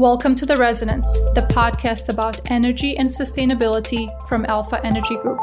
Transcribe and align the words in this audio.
Welcome 0.00 0.34
to 0.36 0.46
The 0.46 0.56
Resonance, 0.56 1.20
the 1.34 1.46
podcast 1.50 2.08
about 2.08 2.50
energy 2.50 2.96
and 2.96 3.06
sustainability 3.06 4.08
from 4.26 4.46
Alpha 4.46 4.80
Energy 4.82 5.14
Group. 5.18 5.38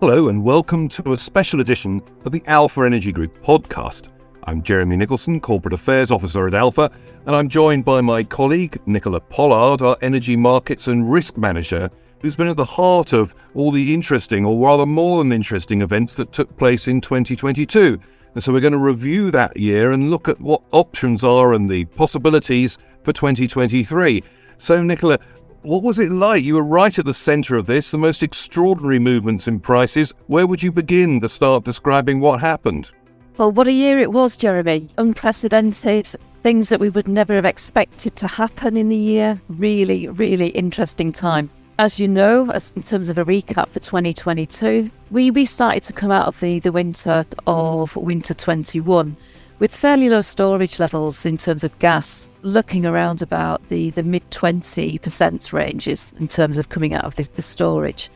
Hello, 0.00 0.30
and 0.30 0.42
welcome 0.42 0.88
to 0.88 1.12
a 1.12 1.18
special 1.18 1.60
edition 1.60 2.00
of 2.24 2.32
the 2.32 2.42
Alpha 2.46 2.80
Energy 2.80 3.12
Group 3.12 3.38
podcast. 3.42 4.08
I'm 4.44 4.62
Jeremy 4.62 4.96
Nicholson, 4.96 5.38
Corporate 5.38 5.74
Affairs 5.74 6.10
Officer 6.10 6.46
at 6.46 6.54
Alpha, 6.54 6.90
and 7.26 7.36
I'm 7.36 7.50
joined 7.50 7.84
by 7.84 8.00
my 8.00 8.24
colleague, 8.24 8.80
Nicola 8.86 9.20
Pollard, 9.20 9.82
our 9.82 9.98
Energy 10.00 10.34
Markets 10.34 10.88
and 10.88 11.12
Risk 11.12 11.36
Manager, 11.36 11.90
who's 12.22 12.36
been 12.36 12.48
at 12.48 12.56
the 12.56 12.64
heart 12.64 13.12
of 13.12 13.34
all 13.52 13.70
the 13.70 13.92
interesting, 13.92 14.46
or 14.46 14.66
rather 14.66 14.86
more 14.86 15.18
than 15.18 15.30
interesting, 15.30 15.82
events 15.82 16.14
that 16.14 16.32
took 16.32 16.56
place 16.56 16.88
in 16.88 17.02
2022. 17.02 18.00
And 18.36 18.44
so 18.44 18.52
we're 18.52 18.60
going 18.60 18.74
to 18.74 18.78
review 18.78 19.30
that 19.30 19.56
year 19.56 19.92
and 19.92 20.10
look 20.10 20.28
at 20.28 20.38
what 20.42 20.60
options 20.72 21.24
are 21.24 21.54
and 21.54 21.70
the 21.70 21.86
possibilities 21.86 22.76
for 23.02 23.10
2023. 23.10 24.22
So, 24.58 24.82
Nicola, 24.82 25.18
what 25.62 25.82
was 25.82 25.98
it 25.98 26.12
like? 26.12 26.44
You 26.44 26.56
were 26.56 26.62
right 26.62 26.98
at 26.98 27.06
the 27.06 27.14
centre 27.14 27.56
of 27.56 27.64
this, 27.64 27.90
the 27.90 27.96
most 27.96 28.22
extraordinary 28.22 28.98
movements 28.98 29.48
in 29.48 29.58
prices. 29.58 30.12
Where 30.26 30.46
would 30.46 30.62
you 30.62 30.70
begin 30.70 31.18
to 31.22 31.30
start 31.30 31.64
describing 31.64 32.20
what 32.20 32.40
happened? 32.40 32.90
Well, 33.38 33.52
what 33.52 33.68
a 33.68 33.72
year 33.72 33.98
it 33.98 34.12
was, 34.12 34.36
Jeremy. 34.36 34.90
Unprecedented, 34.98 36.06
things 36.42 36.68
that 36.68 36.78
we 36.78 36.90
would 36.90 37.08
never 37.08 37.32
have 37.36 37.46
expected 37.46 38.16
to 38.16 38.26
happen 38.26 38.76
in 38.76 38.90
the 38.90 38.96
year. 38.96 39.40
Really, 39.48 40.08
really 40.08 40.48
interesting 40.48 41.10
time. 41.10 41.48
As 41.78 42.00
you 42.00 42.08
know, 42.08 42.50
as 42.52 42.72
in 42.74 42.80
terms 42.80 43.10
of 43.10 43.18
a 43.18 43.24
recap 43.26 43.68
for 43.68 43.80
2022, 43.80 44.90
we, 45.10 45.30
we 45.30 45.44
started 45.44 45.82
to 45.82 45.92
come 45.92 46.10
out 46.10 46.26
of 46.26 46.40
the, 46.40 46.58
the 46.60 46.72
winter 46.72 47.26
of 47.46 47.94
winter 47.96 48.32
21 48.32 49.14
with 49.58 49.76
fairly 49.76 50.08
low 50.08 50.22
storage 50.22 50.78
levels 50.78 51.26
in 51.26 51.36
terms 51.36 51.64
of 51.64 51.78
gas, 51.78 52.30
looking 52.40 52.86
around 52.86 53.20
about 53.20 53.68
the, 53.68 53.90
the 53.90 54.02
mid 54.02 54.28
20% 54.30 55.52
ranges 55.52 56.14
in 56.18 56.28
terms 56.28 56.56
of 56.56 56.70
coming 56.70 56.94
out 56.94 57.04
of 57.04 57.14
the, 57.16 57.28
the 57.34 57.42
storage. 57.42 58.10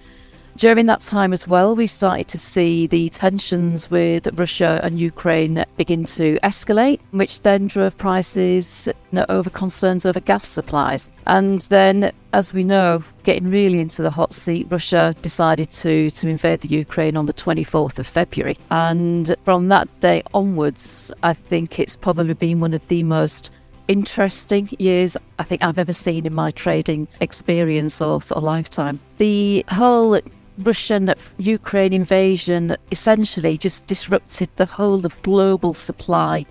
During 0.61 0.85
that 0.87 1.01
time 1.01 1.33
as 1.33 1.49
well, 1.49 1.75
we 1.75 1.87
started 1.87 2.29
to 2.29 2.39
see 2.39 2.87
the 2.87 3.09
tensions 3.09 3.91
with 3.91 4.29
Russia 4.39 4.79
and 4.83 5.01
Ukraine 5.01 5.65
begin 5.79 6.05
to 6.05 6.39
escalate, 6.43 7.01
which 7.13 7.41
then 7.41 7.67
drove 7.67 7.97
prices 7.97 8.87
over 9.31 9.49
concerns 9.49 10.05
over 10.05 10.21
gas 10.21 10.47
supplies. 10.47 11.09
And 11.27 11.63
then, 11.71 12.13
as 12.35 12.53
we 12.53 12.63
know, 12.63 13.03
getting 13.23 13.51
really 13.51 13.81
into 13.81 14.03
the 14.03 14.11
hot 14.11 14.35
seat, 14.35 14.67
Russia 14.69 15.15
decided 15.23 15.71
to, 15.71 16.11
to 16.11 16.29
invade 16.29 16.61
the 16.61 16.69
Ukraine 16.69 17.17
on 17.17 17.25
the 17.25 17.33
24th 17.33 17.99
of 17.99 18.07
February. 18.07 18.59
And 18.71 19.35
from 19.47 19.69
that 19.69 19.89
day 20.01 20.23
onwards, 20.35 21.11
I 21.23 21.33
think 21.33 21.79
it's 21.79 21.97
probably 21.97 22.35
been 22.35 22.61
one 22.61 22.75
of 22.75 22.87
the 22.89 23.03
most 23.03 23.51
interesting 23.89 24.69
years 24.79 25.17
I 25.39 25.43
think 25.43 25.65
I've 25.65 25.79
ever 25.79 25.95
seen 25.95 26.27
in 26.27 26.35
my 26.35 26.51
trading 26.51 27.09
experience 27.23 28.03
or, 28.03 28.21
or 28.31 28.43
lifetime. 28.43 29.01
The 29.17 29.65
whole 29.69 30.21
Russian 30.63 31.15
Ukraine 31.39 31.93
invasion 31.93 32.77
essentially 32.91 33.57
just 33.57 33.87
disrupted 33.87 34.51
the 34.57 34.67
whole 34.67 35.07
of 35.07 35.21
global 35.23 35.75
supply 35.75 36.45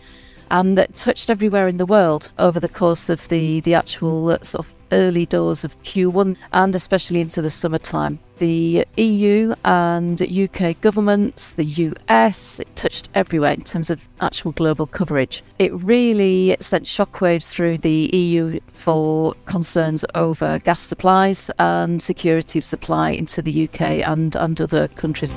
and 0.52 0.86
touched 0.96 1.30
everywhere 1.30 1.68
in 1.68 1.78
the 1.78 1.86
world 1.86 2.32
over 2.40 2.60
the 2.60 2.70
course 2.70 3.10
of 3.10 3.28
the, 3.28 3.60
the 3.62 3.76
actual 3.76 4.30
uh, 4.30 4.40
sort 4.42 4.66
of 4.66 4.74
early 4.92 5.26
doors 5.26 5.64
of 5.64 5.82
Q1 5.84 6.38
and 6.54 6.76
especially 6.76 7.22
into 7.22 7.42
the 7.42 7.52
summertime. 7.52 8.20
The 8.38 8.86
EU 8.96 9.54
and 9.66 10.22
UK 10.22 10.80
governments, 10.80 11.54
the 11.54 11.66
US, 11.66 12.62
it 12.62 12.74
touched 12.76 13.10
everywhere 13.14 13.52
in 13.52 13.64
terms 13.64 13.90
of 13.90 14.08
actual 14.22 14.54
global 14.54 14.86
coverage. 14.86 15.44
It 15.60 15.74
really 15.84 16.56
sent 16.62 16.86
shockwaves 16.86 17.52
through 17.52 17.80
the 17.80 18.10
EU 18.14 18.60
for 18.68 19.34
concerns 19.46 20.06
over 20.16 20.60
gas 20.60 20.82
supplies 20.82 21.52
and 21.60 22.02
security 22.02 22.60
of 22.60 22.66
supply 22.66 23.10
into 23.12 23.42
the 23.42 23.66
UK 23.68 23.82
and, 24.08 24.36
and 24.36 24.62
other 24.62 24.88
countries. 24.90 25.34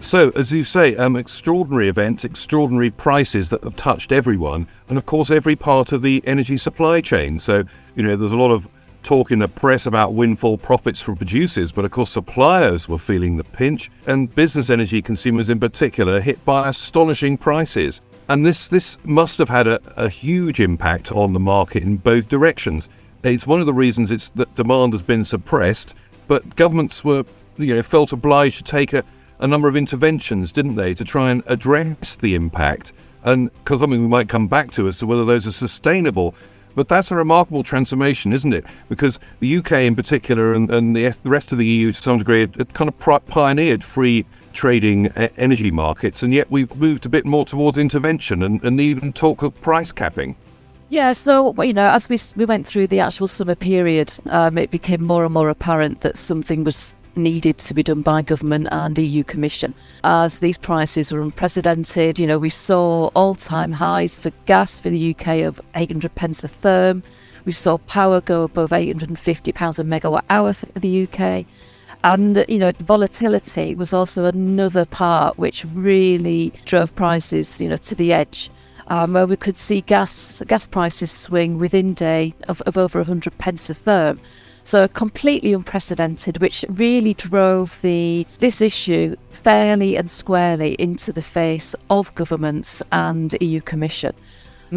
So, 0.00 0.30
as 0.36 0.52
you 0.52 0.62
say, 0.62 0.94
um, 0.96 1.16
extraordinary 1.16 1.88
events, 1.88 2.24
extraordinary 2.24 2.90
prices 2.90 3.50
that 3.50 3.64
have 3.64 3.74
touched 3.74 4.12
everyone, 4.12 4.68
and 4.88 4.96
of 4.96 5.06
course, 5.06 5.30
every 5.30 5.56
part 5.56 5.92
of 5.92 6.02
the 6.02 6.22
energy 6.24 6.56
supply 6.56 7.00
chain. 7.00 7.38
So, 7.38 7.64
you 7.96 8.04
know, 8.04 8.14
there's 8.14 8.32
a 8.32 8.36
lot 8.36 8.52
of 8.52 8.68
talk 9.02 9.32
in 9.32 9.40
the 9.40 9.48
press 9.48 9.86
about 9.86 10.14
windfall 10.14 10.56
profits 10.56 11.00
from 11.00 11.16
producers, 11.16 11.72
but 11.72 11.84
of 11.84 11.90
course, 11.90 12.10
suppliers 12.10 12.88
were 12.88 12.98
feeling 12.98 13.36
the 13.36 13.44
pinch, 13.44 13.90
and 14.06 14.32
business 14.34 14.70
energy 14.70 15.02
consumers 15.02 15.48
in 15.48 15.58
particular 15.58 16.20
hit 16.20 16.42
by 16.44 16.68
astonishing 16.68 17.36
prices. 17.36 18.00
And 18.28 18.46
this, 18.46 18.68
this 18.68 18.98
must 19.04 19.38
have 19.38 19.48
had 19.48 19.66
a, 19.66 19.80
a 19.96 20.08
huge 20.08 20.60
impact 20.60 21.10
on 21.10 21.32
the 21.32 21.40
market 21.40 21.82
in 21.82 21.96
both 21.96 22.28
directions. 22.28 22.88
It's 23.24 23.46
one 23.46 23.60
of 23.60 23.66
the 23.66 23.74
reasons 23.74 24.10
it's 24.10 24.28
that 24.36 24.54
demand 24.54 24.92
has 24.92 25.02
been 25.02 25.24
suppressed, 25.24 25.96
but 26.28 26.54
governments 26.54 27.04
were, 27.04 27.24
you 27.56 27.74
know, 27.74 27.82
felt 27.82 28.12
obliged 28.12 28.58
to 28.58 28.64
take 28.64 28.92
a 28.92 29.02
a 29.40 29.46
number 29.46 29.68
of 29.68 29.76
interventions, 29.76 30.52
didn't 30.52 30.74
they, 30.74 30.94
to 30.94 31.04
try 31.04 31.30
and 31.30 31.42
address 31.46 32.16
the 32.16 32.34
impact 32.34 32.92
and 33.24 33.50
something 33.66 33.90
we 33.90 34.08
might 34.08 34.28
come 34.28 34.48
back 34.48 34.70
to 34.72 34.88
as 34.88 34.98
to 34.98 35.06
whether 35.06 35.24
those 35.24 35.46
are 35.46 35.52
sustainable. 35.52 36.34
But 36.74 36.88
that's 36.88 37.10
a 37.10 37.16
remarkable 37.16 37.62
transformation, 37.62 38.32
isn't 38.32 38.52
it? 38.52 38.64
Because 38.88 39.18
the 39.40 39.56
UK 39.56 39.72
in 39.72 39.96
particular 39.96 40.54
and, 40.54 40.70
and 40.70 40.94
the, 40.94 41.08
the 41.08 41.30
rest 41.30 41.50
of 41.50 41.58
the 41.58 41.66
EU 41.66 41.92
to 41.92 42.00
some 42.00 42.18
degree 42.18 42.40
had 42.40 42.72
kind 42.74 42.88
of 42.88 43.26
pioneered 43.26 43.82
free 43.82 44.24
trading 44.52 45.08
energy 45.36 45.70
markets, 45.70 46.22
and 46.22 46.32
yet 46.32 46.50
we've 46.50 46.74
moved 46.76 47.06
a 47.06 47.08
bit 47.08 47.24
more 47.24 47.44
towards 47.44 47.78
intervention 47.78 48.42
and, 48.42 48.62
and 48.64 48.80
even 48.80 49.12
talk 49.12 49.42
of 49.42 49.60
price 49.60 49.92
capping. 49.92 50.36
Yeah, 50.90 51.12
so 51.12 51.60
you 51.62 51.74
know, 51.74 51.90
as 51.90 52.08
we 52.08 52.18
we 52.34 52.46
went 52.46 52.66
through 52.66 52.86
the 52.86 53.00
actual 53.00 53.26
summer 53.26 53.54
period, 53.54 54.12
um, 54.30 54.56
it 54.56 54.70
became 54.70 55.04
more 55.04 55.24
and 55.24 55.34
more 55.34 55.50
apparent 55.50 56.00
that 56.00 56.16
something 56.16 56.64
was 56.64 56.94
needed 57.18 57.58
to 57.58 57.74
be 57.74 57.82
done 57.82 58.02
by 58.02 58.22
government 58.22 58.68
and 58.70 58.96
EU 58.96 59.24
Commission 59.24 59.74
as 60.04 60.40
these 60.40 60.56
prices 60.56 61.12
were 61.12 61.20
unprecedented. 61.20 62.18
You 62.18 62.26
know, 62.26 62.38
we 62.38 62.48
saw 62.48 63.08
all 63.14 63.34
time 63.34 63.72
highs 63.72 64.18
for 64.18 64.30
gas 64.46 64.78
for 64.78 64.88
the 64.88 65.14
UK 65.14 65.42
of 65.42 65.60
800 65.74 66.14
pence 66.14 66.42
a 66.44 66.48
therm. 66.48 67.02
We 67.44 67.52
saw 67.52 67.78
power 67.78 68.20
go 68.20 68.44
above 68.44 68.72
850 68.72 69.52
pounds 69.52 69.78
a 69.78 69.84
megawatt 69.84 70.24
hour 70.30 70.52
for 70.52 70.66
the 70.78 71.06
UK. 71.06 71.46
And, 72.04 72.44
you 72.48 72.58
know, 72.58 72.72
volatility 72.80 73.74
was 73.74 73.92
also 73.92 74.24
another 74.24 74.84
part 74.84 75.38
which 75.38 75.64
really 75.74 76.52
drove 76.64 76.94
prices, 76.94 77.60
you 77.60 77.68
know, 77.68 77.76
to 77.76 77.94
the 77.94 78.12
edge. 78.12 78.50
Um, 78.90 79.12
where 79.12 79.26
we 79.26 79.36
could 79.36 79.58
see 79.58 79.82
gas 79.82 80.42
gas 80.46 80.66
prices 80.66 81.10
swing 81.10 81.58
within 81.58 81.92
day 81.92 82.32
of, 82.48 82.62
of 82.62 82.78
over 82.78 83.00
100 83.00 83.36
pence 83.36 83.68
a 83.68 83.74
therm. 83.74 84.18
So 84.68 84.86
completely 84.86 85.54
unprecedented, 85.54 86.42
which 86.42 86.62
really 86.68 87.14
drove 87.14 87.78
the 87.80 88.26
this 88.38 88.60
issue 88.60 89.16
fairly 89.30 89.96
and 89.96 90.10
squarely 90.10 90.74
into 90.74 91.10
the 91.10 91.22
face 91.22 91.74
of 91.88 92.14
governments 92.14 92.82
and 92.92 93.34
EU 93.40 93.62
Commission. 93.62 94.12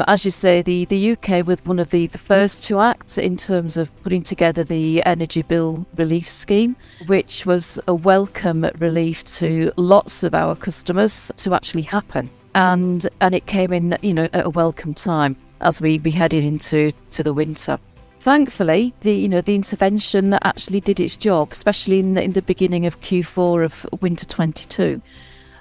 As 0.07 0.24
you 0.24 0.31
say, 0.31 0.62
the, 0.62 0.85
the 0.85 1.12
UK 1.12 1.46
was 1.46 1.59
one 1.66 1.78
of 1.78 1.90
the, 1.90 2.07
the 2.07 2.18
first 2.18 2.63
to 2.68 2.79
act 2.79 3.18
in 3.18 3.35
terms 3.35 3.75
of 3.75 3.91
putting 4.02 4.24
together 4.24 4.63
the 4.63 5.03
Energy 5.03 5.41
Bill 5.41 5.85
Relief 5.97 6.29
Scheme, 6.29 6.78
which 7.08 7.46
was 7.46 7.78
a 7.90 7.94
welcome 7.94 8.66
relief 8.79 9.25
to 9.25 9.73
lots 9.75 10.23
of 10.23 10.34
our 10.34 10.56
customers 10.56 11.34
to 11.35 11.53
actually 11.53 11.81
happen. 11.84 12.29
And 12.56 13.09
and 13.19 13.35
it 13.35 13.46
came 13.46 13.73
in, 13.73 13.97
you 14.02 14.13
know, 14.13 14.29
at 14.31 14.46
a 14.46 14.52
welcome 14.52 14.94
time 14.94 15.35
as 15.59 15.81
we, 15.81 16.00
we 16.00 16.12
headed 16.12 16.46
into 16.46 16.94
to 17.09 17.23
the 17.23 17.34
winter. 17.34 17.78
Thankfully, 18.22 18.94
the 19.02 19.14
you 19.14 19.28
know 19.28 19.42
the 19.42 19.56
intervention 19.56 20.36
actually 20.44 20.80
did 20.80 21.00
its 21.00 21.18
job, 21.18 21.52
especially 21.52 21.98
in 21.98 22.14
the, 22.14 22.22
in 22.22 22.34
the 22.34 22.44
beginning 22.44 22.86
of 22.86 23.02
Q4 23.02 23.66
of 23.66 24.00
winter 24.00 24.28
22. 24.28 25.02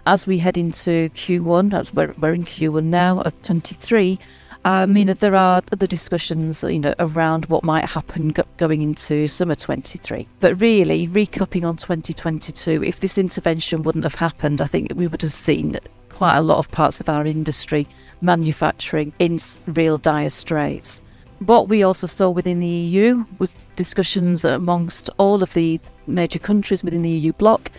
As 0.05 0.27
we 0.27 0.37
head 0.37 0.59
into 0.59 1.09
Q1, 1.15 1.73
as 1.73 1.95
we're, 1.95 2.15
we're 2.19 2.35
in 2.35 2.45
Q1 2.45 2.85
now 2.85 3.23
of 3.23 3.33
23, 3.41 4.19
um, 4.67 4.95
you 4.95 5.07
know 5.07 5.15
there 5.15 5.35
are 5.35 5.63
other 5.73 5.87
discussions 5.87 6.63
you 6.63 6.81
know 6.81 6.93
around 6.99 7.47
what 7.47 7.65
might 7.65 7.87
happen 7.89 8.29
go- 8.29 8.45
going 8.59 8.83
into 8.83 9.27
summer 9.27 9.55
23. 9.55 10.29
But 10.41 10.61
really, 10.61 11.09
recapping 11.09 11.67
on 11.67 11.77
2022, 11.77 12.85
if 12.85 13.01
this 13.01 13.17
intervention 13.17 13.85
wouldn't 13.85 14.05
have 14.05 14.17
happened, 14.17 14.61
I 14.61 14.67
think 14.67 14.93
we 14.97 15.07
would 15.07 15.23
have 15.23 15.33
seen 15.33 15.77
quite 16.11 16.37
a 16.37 16.43
lot 16.43 16.59
of 16.59 16.71
parts 16.71 17.01
of 17.01 17.09
our 17.09 17.25
industry, 17.25 17.89
manufacturing, 18.21 19.15
in 19.19 19.39
real 19.67 19.97
dire 19.97 20.29
straits. 20.29 21.01
What 21.47 21.69
we 21.69 21.83
also 21.83 22.07
saw 22.07 22.29
within 22.29 22.61
the 22.61 22.67
EU 22.67 23.25
was 23.39 23.55
discussions 23.75 24.45
amongst 24.45 25.09
all 25.17 25.43
of 25.43 25.55
the 25.55 25.81
major 26.07 26.39
countries 26.39 26.85
within 26.85 27.03
the 27.03 27.11
EU 27.11 27.33
bloc, 27.33 27.71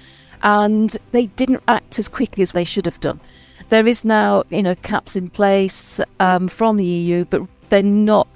and 0.42 0.98
they 1.12 1.28
didn't 1.28 1.64
act 1.68 2.00
as 2.00 2.10
quickly 2.10 2.42
as 2.42 2.54
they 2.54 2.64
should 2.64 2.86
have 2.86 3.00
done. 3.00 3.20
There 3.70 3.86
is 3.86 4.04
now, 4.04 4.44
you 4.50 4.64
know, 4.64 4.76
caps 4.76 5.16
in 5.16 5.30
place 5.30 6.00
um, 6.20 6.48
from 6.48 6.78
the 6.78 6.86
EU, 6.86 7.26
but 7.26 7.44
they're 7.70 7.84
not 7.84 8.28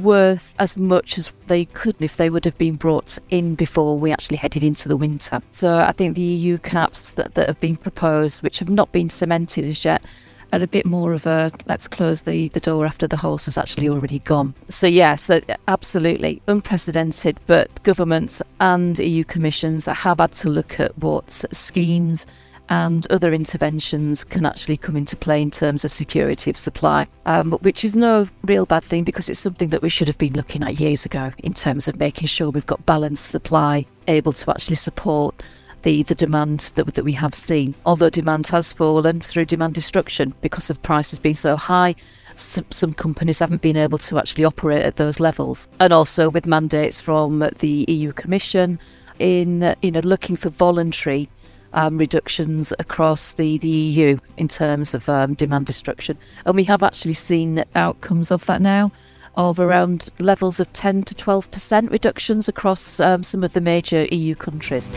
worth 0.00 0.54
as 0.58 0.76
much 0.76 1.16
as 1.16 1.32
they 1.46 1.64
could 1.64 1.96
if 2.00 2.16
they 2.16 2.28
would 2.28 2.44
have 2.44 2.58
been 2.58 2.74
brought 2.74 3.18
in 3.30 3.54
before 3.54 3.98
we 3.98 4.12
actually 4.12 4.36
headed 4.36 4.62
into 4.62 4.88
the 4.88 4.96
winter. 4.96 5.40
So 5.52 5.78
I 5.78 5.92
think 5.92 6.14
the 6.14 6.22
EU 6.22 6.58
caps 6.58 7.12
that, 7.12 7.34
that 7.34 7.48
have 7.48 7.58
been 7.58 7.76
proposed, 7.76 8.42
which 8.42 8.58
have 8.58 8.68
not 8.68 8.92
been 8.92 9.08
cemented 9.08 9.64
as 9.64 9.82
yet, 9.84 10.04
at 10.52 10.62
a 10.62 10.66
bit 10.66 10.86
more 10.86 11.12
of 11.12 11.26
a 11.26 11.50
let's 11.66 11.88
close 11.88 12.22
the, 12.22 12.48
the 12.48 12.60
door 12.60 12.86
after 12.86 13.06
the 13.06 13.16
horse 13.16 13.46
has 13.46 13.58
actually 13.58 13.88
already 13.88 14.20
gone. 14.20 14.54
So, 14.68 14.86
yeah, 14.86 15.14
so 15.14 15.40
absolutely 15.66 16.42
unprecedented, 16.46 17.40
but 17.46 17.82
governments 17.82 18.42
and 18.60 18.98
EU 18.98 19.24
commissions 19.24 19.86
have 19.86 20.18
had 20.18 20.32
to 20.32 20.48
look 20.48 20.78
at 20.78 20.96
what 20.98 21.30
schemes 21.30 22.26
and 22.68 23.06
other 23.10 23.34
interventions 23.34 24.24
can 24.24 24.46
actually 24.46 24.76
come 24.76 24.96
into 24.96 25.16
play 25.16 25.42
in 25.42 25.50
terms 25.50 25.84
of 25.84 25.92
security 25.92 26.50
of 26.50 26.56
supply, 26.56 27.06
um, 27.26 27.52
which 27.60 27.84
is 27.84 27.96
no 27.96 28.26
real 28.44 28.64
bad 28.64 28.84
thing 28.84 29.04
because 29.04 29.28
it's 29.28 29.40
something 29.40 29.70
that 29.70 29.82
we 29.82 29.88
should 29.88 30.08
have 30.08 30.18
been 30.18 30.32
looking 30.32 30.62
at 30.62 30.80
years 30.80 31.04
ago 31.04 31.32
in 31.38 31.52
terms 31.52 31.88
of 31.88 31.98
making 31.98 32.28
sure 32.28 32.50
we've 32.50 32.66
got 32.66 32.84
balanced 32.86 33.26
supply, 33.26 33.84
able 34.06 34.32
to 34.32 34.50
actually 34.50 34.76
support 34.76 35.42
the, 35.82 36.02
the 36.04 36.14
demand 36.14 36.72
that, 36.74 36.94
that 36.94 37.04
we 37.04 37.12
have 37.12 37.34
seen. 37.34 37.74
Although 37.86 38.10
demand 38.10 38.46
has 38.48 38.72
fallen 38.72 39.20
through 39.20 39.46
demand 39.46 39.74
destruction 39.74 40.34
because 40.40 40.70
of 40.70 40.82
prices 40.82 41.18
being 41.18 41.34
so 41.34 41.56
high, 41.56 41.94
some, 42.34 42.66
some, 42.70 42.94
companies 42.94 43.38
haven't 43.38 43.62
been 43.62 43.76
able 43.76 43.98
to 43.98 44.18
actually 44.18 44.44
operate 44.44 44.82
at 44.82 44.96
those 44.96 45.20
levels. 45.20 45.68
And 45.80 45.92
also 45.92 46.30
with 46.30 46.46
mandates 46.46 47.00
from 47.00 47.48
the 47.58 47.84
EU 47.88 48.12
Commission 48.12 48.78
in 49.18 49.74
you 49.82 49.90
know 49.90 50.00
looking 50.00 50.36
for 50.36 50.48
voluntary 50.48 51.28
um, 51.74 51.98
reductions 51.98 52.72
across 52.78 53.34
the, 53.34 53.58
the 53.58 53.68
EU 53.68 54.18
in 54.36 54.48
terms 54.48 54.94
of 54.94 55.08
um, 55.08 55.34
demand 55.34 55.66
destruction. 55.66 56.18
And 56.44 56.56
we 56.56 56.64
have 56.64 56.82
actually 56.82 57.14
seen 57.14 57.64
outcomes 57.74 58.30
of 58.30 58.44
that 58.46 58.60
now 58.60 58.92
of 59.36 59.58
around 59.58 60.10
levels 60.18 60.60
of 60.60 60.70
10 60.74 61.04
to 61.04 61.14
12% 61.14 61.90
reductions 61.90 62.48
across 62.48 63.00
um, 63.00 63.22
some 63.22 63.42
of 63.42 63.54
the 63.54 63.60
major 63.60 64.06
EU 64.10 64.34
countries. 64.34 64.92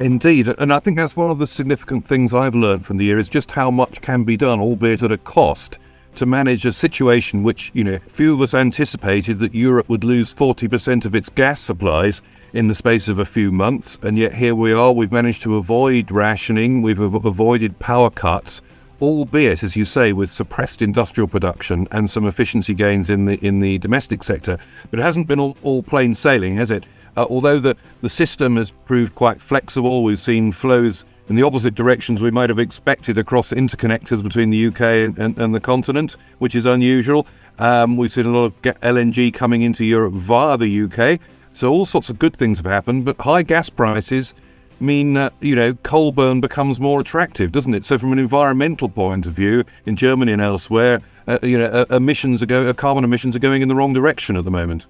Indeed, 0.00 0.46
and 0.46 0.72
I 0.72 0.78
think 0.78 0.96
that's 0.96 1.16
one 1.16 1.32
of 1.32 1.38
the 1.38 1.46
significant 1.46 2.06
things 2.06 2.32
I've 2.32 2.54
learned 2.54 2.86
from 2.86 2.98
the 2.98 3.04
year 3.04 3.18
is 3.18 3.28
just 3.28 3.50
how 3.50 3.68
much 3.68 4.00
can 4.00 4.22
be 4.22 4.36
done, 4.36 4.60
albeit 4.60 5.02
at 5.02 5.10
a 5.10 5.18
cost, 5.18 5.78
to 6.14 6.24
manage 6.24 6.64
a 6.64 6.72
situation 6.72 7.42
which, 7.42 7.72
you 7.74 7.82
know, 7.82 7.98
few 8.06 8.32
of 8.32 8.40
us 8.40 8.54
anticipated 8.54 9.40
that 9.40 9.56
Europe 9.56 9.88
would 9.88 10.04
lose 10.04 10.32
40% 10.32 11.04
of 11.04 11.16
its 11.16 11.28
gas 11.28 11.60
supplies 11.60 12.22
in 12.52 12.68
the 12.68 12.76
space 12.76 13.08
of 13.08 13.18
a 13.18 13.24
few 13.24 13.50
months, 13.50 13.98
and 14.02 14.16
yet 14.16 14.32
here 14.32 14.54
we 14.54 14.72
are. 14.72 14.92
We've 14.92 15.10
managed 15.10 15.42
to 15.42 15.56
avoid 15.56 16.12
rationing, 16.12 16.80
we've 16.80 17.00
avoided 17.00 17.80
power 17.80 18.08
cuts, 18.08 18.62
albeit, 19.02 19.64
as 19.64 19.74
you 19.74 19.84
say, 19.84 20.12
with 20.12 20.30
suppressed 20.30 20.80
industrial 20.80 21.26
production 21.26 21.88
and 21.90 22.08
some 22.08 22.26
efficiency 22.26 22.74
gains 22.74 23.10
in 23.10 23.24
the 23.24 23.44
in 23.44 23.58
the 23.58 23.78
domestic 23.78 24.22
sector. 24.22 24.58
But 24.90 25.00
it 25.00 25.02
hasn't 25.02 25.26
been 25.26 25.40
all, 25.40 25.56
all 25.64 25.82
plain 25.82 26.14
sailing, 26.14 26.56
has 26.56 26.70
it? 26.70 26.84
Uh, 27.16 27.26
although 27.28 27.58
the, 27.58 27.76
the 28.00 28.08
system 28.08 28.56
has 28.56 28.70
proved 28.70 29.14
quite 29.14 29.40
flexible, 29.40 30.02
we've 30.02 30.18
seen 30.18 30.52
flows 30.52 31.04
in 31.28 31.36
the 31.36 31.42
opposite 31.42 31.74
directions 31.74 32.22
we 32.22 32.30
might 32.30 32.48
have 32.48 32.58
expected 32.58 33.18
across 33.18 33.52
interconnectors 33.52 34.22
between 34.22 34.50
the 34.50 34.66
UK 34.66 34.80
and, 34.80 35.18
and, 35.18 35.38
and 35.38 35.54
the 35.54 35.60
continent, 35.60 36.16
which 36.38 36.54
is 36.54 36.64
unusual. 36.64 37.26
Um, 37.58 37.96
we've 37.96 38.12
seen 38.12 38.26
a 38.26 38.30
lot 38.30 38.44
of 38.44 38.62
LNG 38.62 39.34
coming 39.34 39.62
into 39.62 39.84
Europe 39.84 40.14
via 40.14 40.56
the 40.56 40.82
UK. 40.82 41.20
So 41.52 41.70
all 41.72 41.84
sorts 41.86 42.08
of 42.08 42.18
good 42.18 42.36
things 42.36 42.58
have 42.58 42.66
happened, 42.66 43.04
but 43.04 43.20
high 43.20 43.42
gas 43.42 43.68
prices 43.68 44.34
mean 44.80 45.16
uh, 45.16 45.30
you 45.40 45.56
know 45.56 45.74
coal 45.82 46.12
burn 46.12 46.40
becomes 46.40 46.78
more 46.78 47.00
attractive, 47.00 47.52
doesn't 47.52 47.74
it? 47.74 47.84
So 47.84 47.98
from 47.98 48.12
an 48.12 48.18
environmental 48.18 48.88
point 48.88 49.26
of 49.26 49.32
view, 49.32 49.64
in 49.86 49.96
Germany 49.96 50.32
and 50.32 50.40
elsewhere, 50.40 51.00
uh, 51.26 51.38
you 51.42 51.58
know 51.58 51.64
uh, 51.66 51.86
emissions 51.90 52.42
are 52.42 52.74
carbon 52.74 53.04
emissions 53.04 53.34
are 53.34 53.40
going 53.40 53.62
in 53.62 53.68
the 53.68 53.74
wrong 53.74 53.92
direction 53.92 54.36
at 54.36 54.44
the 54.44 54.50
moment. 54.50 54.86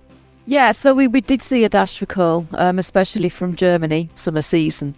Yeah, 0.49 0.73
so 0.73 0.95
we, 0.95 1.09
we 1.09 1.21
did 1.21 1.43
see 1.43 1.65
a 1.65 1.69
dash 1.69 1.99
for 1.99 2.07
coal, 2.07 2.47
um, 2.55 2.79
especially 2.79 3.29
from 3.29 3.55
Germany, 3.55 4.09
summer 4.15 4.41
season. 4.41 4.95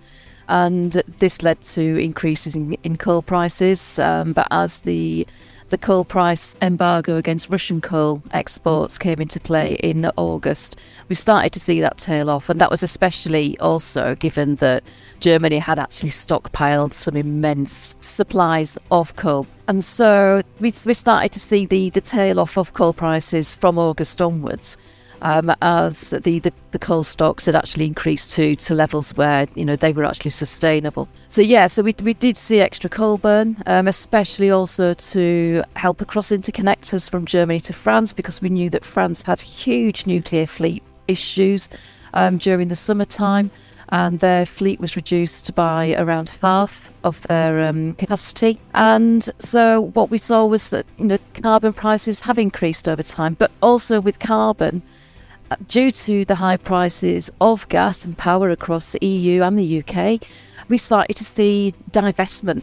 And 0.49 1.03
this 1.19 1.43
led 1.43 1.61
to 1.63 2.01
increases 2.01 2.55
in, 2.55 2.75
in 2.85 2.97
coal 2.97 3.21
prices. 3.21 3.99
Um, 3.99 4.33
but 4.33 4.47
as 4.53 4.83
the 4.83 5.27
the 5.71 5.79
coal 5.79 6.05
price 6.05 6.55
embargo 6.63 7.17
against 7.17 7.49
Russian 7.49 7.81
coal 7.81 8.23
exports 8.31 8.97
came 8.97 9.21
into 9.21 9.41
play 9.41 9.75
in 9.83 10.07
August, 10.17 10.79
we 11.09 11.17
started 11.17 11.53
to 11.55 11.61
see 11.61 11.81
that 11.81 11.99
tail 11.99 12.31
off. 12.31 12.49
And 12.49 12.61
that 12.61 12.71
was 12.71 12.85
especially 12.85 13.59
also 13.59 14.15
given 14.15 14.55
that 14.57 14.85
Germany 15.19 15.59
had 15.59 15.81
actually 15.81 16.11
stockpiled 16.11 16.93
some 16.93 17.17
immense 17.17 17.97
supplies 17.99 18.79
of 18.93 19.17
coal. 19.17 19.49
And 19.67 19.85
so 19.85 20.43
we, 20.61 20.73
we 20.87 20.95
started 20.95 21.33
to 21.33 21.41
see 21.41 21.67
the, 21.67 21.91
the 21.91 22.01
tail 22.01 22.39
off 22.39 22.57
of 22.57 22.73
coal 22.73 22.93
prices 22.93 23.57
from 23.57 23.81
August 23.81 24.23
onwards 24.23 24.77
um, 25.23 25.55
as 25.63 26.11
the, 26.11 26.39
the, 26.39 26.53
the, 26.71 26.79
coal 26.79 27.03
stocks 27.03 27.47
had 27.47 27.55
actually 27.55 27.87
increased 27.87 28.33
to, 28.35 28.55
to 28.57 28.75
levels 28.75 29.15
where 29.17 29.47
you 29.55 29.65
know 29.65 29.77
they 29.77 29.93
were 29.93 30.05
actually 30.05 30.31
sustainable. 30.31 31.09
So 31.29 31.43
yeah, 31.43 31.67
so 31.67 31.83
we, 31.83 31.95
we 32.03 32.15
did 32.15 32.37
see 32.37 32.61
extra 32.61 32.89
coal 32.89 33.19
burn, 33.19 33.63
um, 33.67 33.87
especially 33.87 34.51
also 34.51 34.95
to 34.95 35.63
help 35.77 36.01
across 36.01 36.31
interconnectors 36.31 37.11
from 37.11 37.27
Germany 37.27 37.61
to 37.61 37.73
France 37.73 38.13
because 38.13 38.41
we 38.41 38.49
knew 38.49 38.71
that 38.71 38.85
France 38.85 39.23
had 39.23 39.41
huge 39.41 40.07
nuclear 40.07 40.47
fleet 40.47 40.83
issues 41.09 41.69
um, 42.15 42.39
during 42.39 42.69
the 42.69 42.77
summertime. 42.77 43.51
And 43.93 44.21
their 44.21 44.47
fleet 44.47 44.79
was 44.79 44.95
reduced 44.95 45.53
by 45.57 45.97
around 45.97 46.39
half 46.41 46.93
of 47.03 47.21
their 47.23 47.61
um, 47.65 47.95
capacity. 47.95 48.57
And 48.73 49.29
so 49.41 49.91
what 49.95 50.11
we 50.11 50.19
saw 50.19 50.47
was 50.47 50.71
that 50.71 50.87
you 50.97 51.07
know 51.07 51.19
carbon 51.35 51.73
prices 51.73 52.21
have 52.21 52.39
increased 52.39 52.89
over 52.89 53.03
time, 53.03 53.35
but 53.35 53.51
also 53.63 54.01
with 54.01 54.21
carbon, 54.21 54.83
due 55.67 55.91
to 55.91 56.25
the 56.25 56.35
high 56.35 56.57
prices 56.57 57.31
of 57.41 57.69
gas 57.69 58.05
and 58.05 58.17
power 58.17 58.51
across 58.51 58.93
the 58.93 59.07
EU 59.07 59.43
and 59.43 59.59
the 59.59 59.83
UK, 59.83 60.23
we 60.69 60.79
started 60.79 61.15
to 61.17 61.25
see 61.25 61.75
divestment 61.91 62.63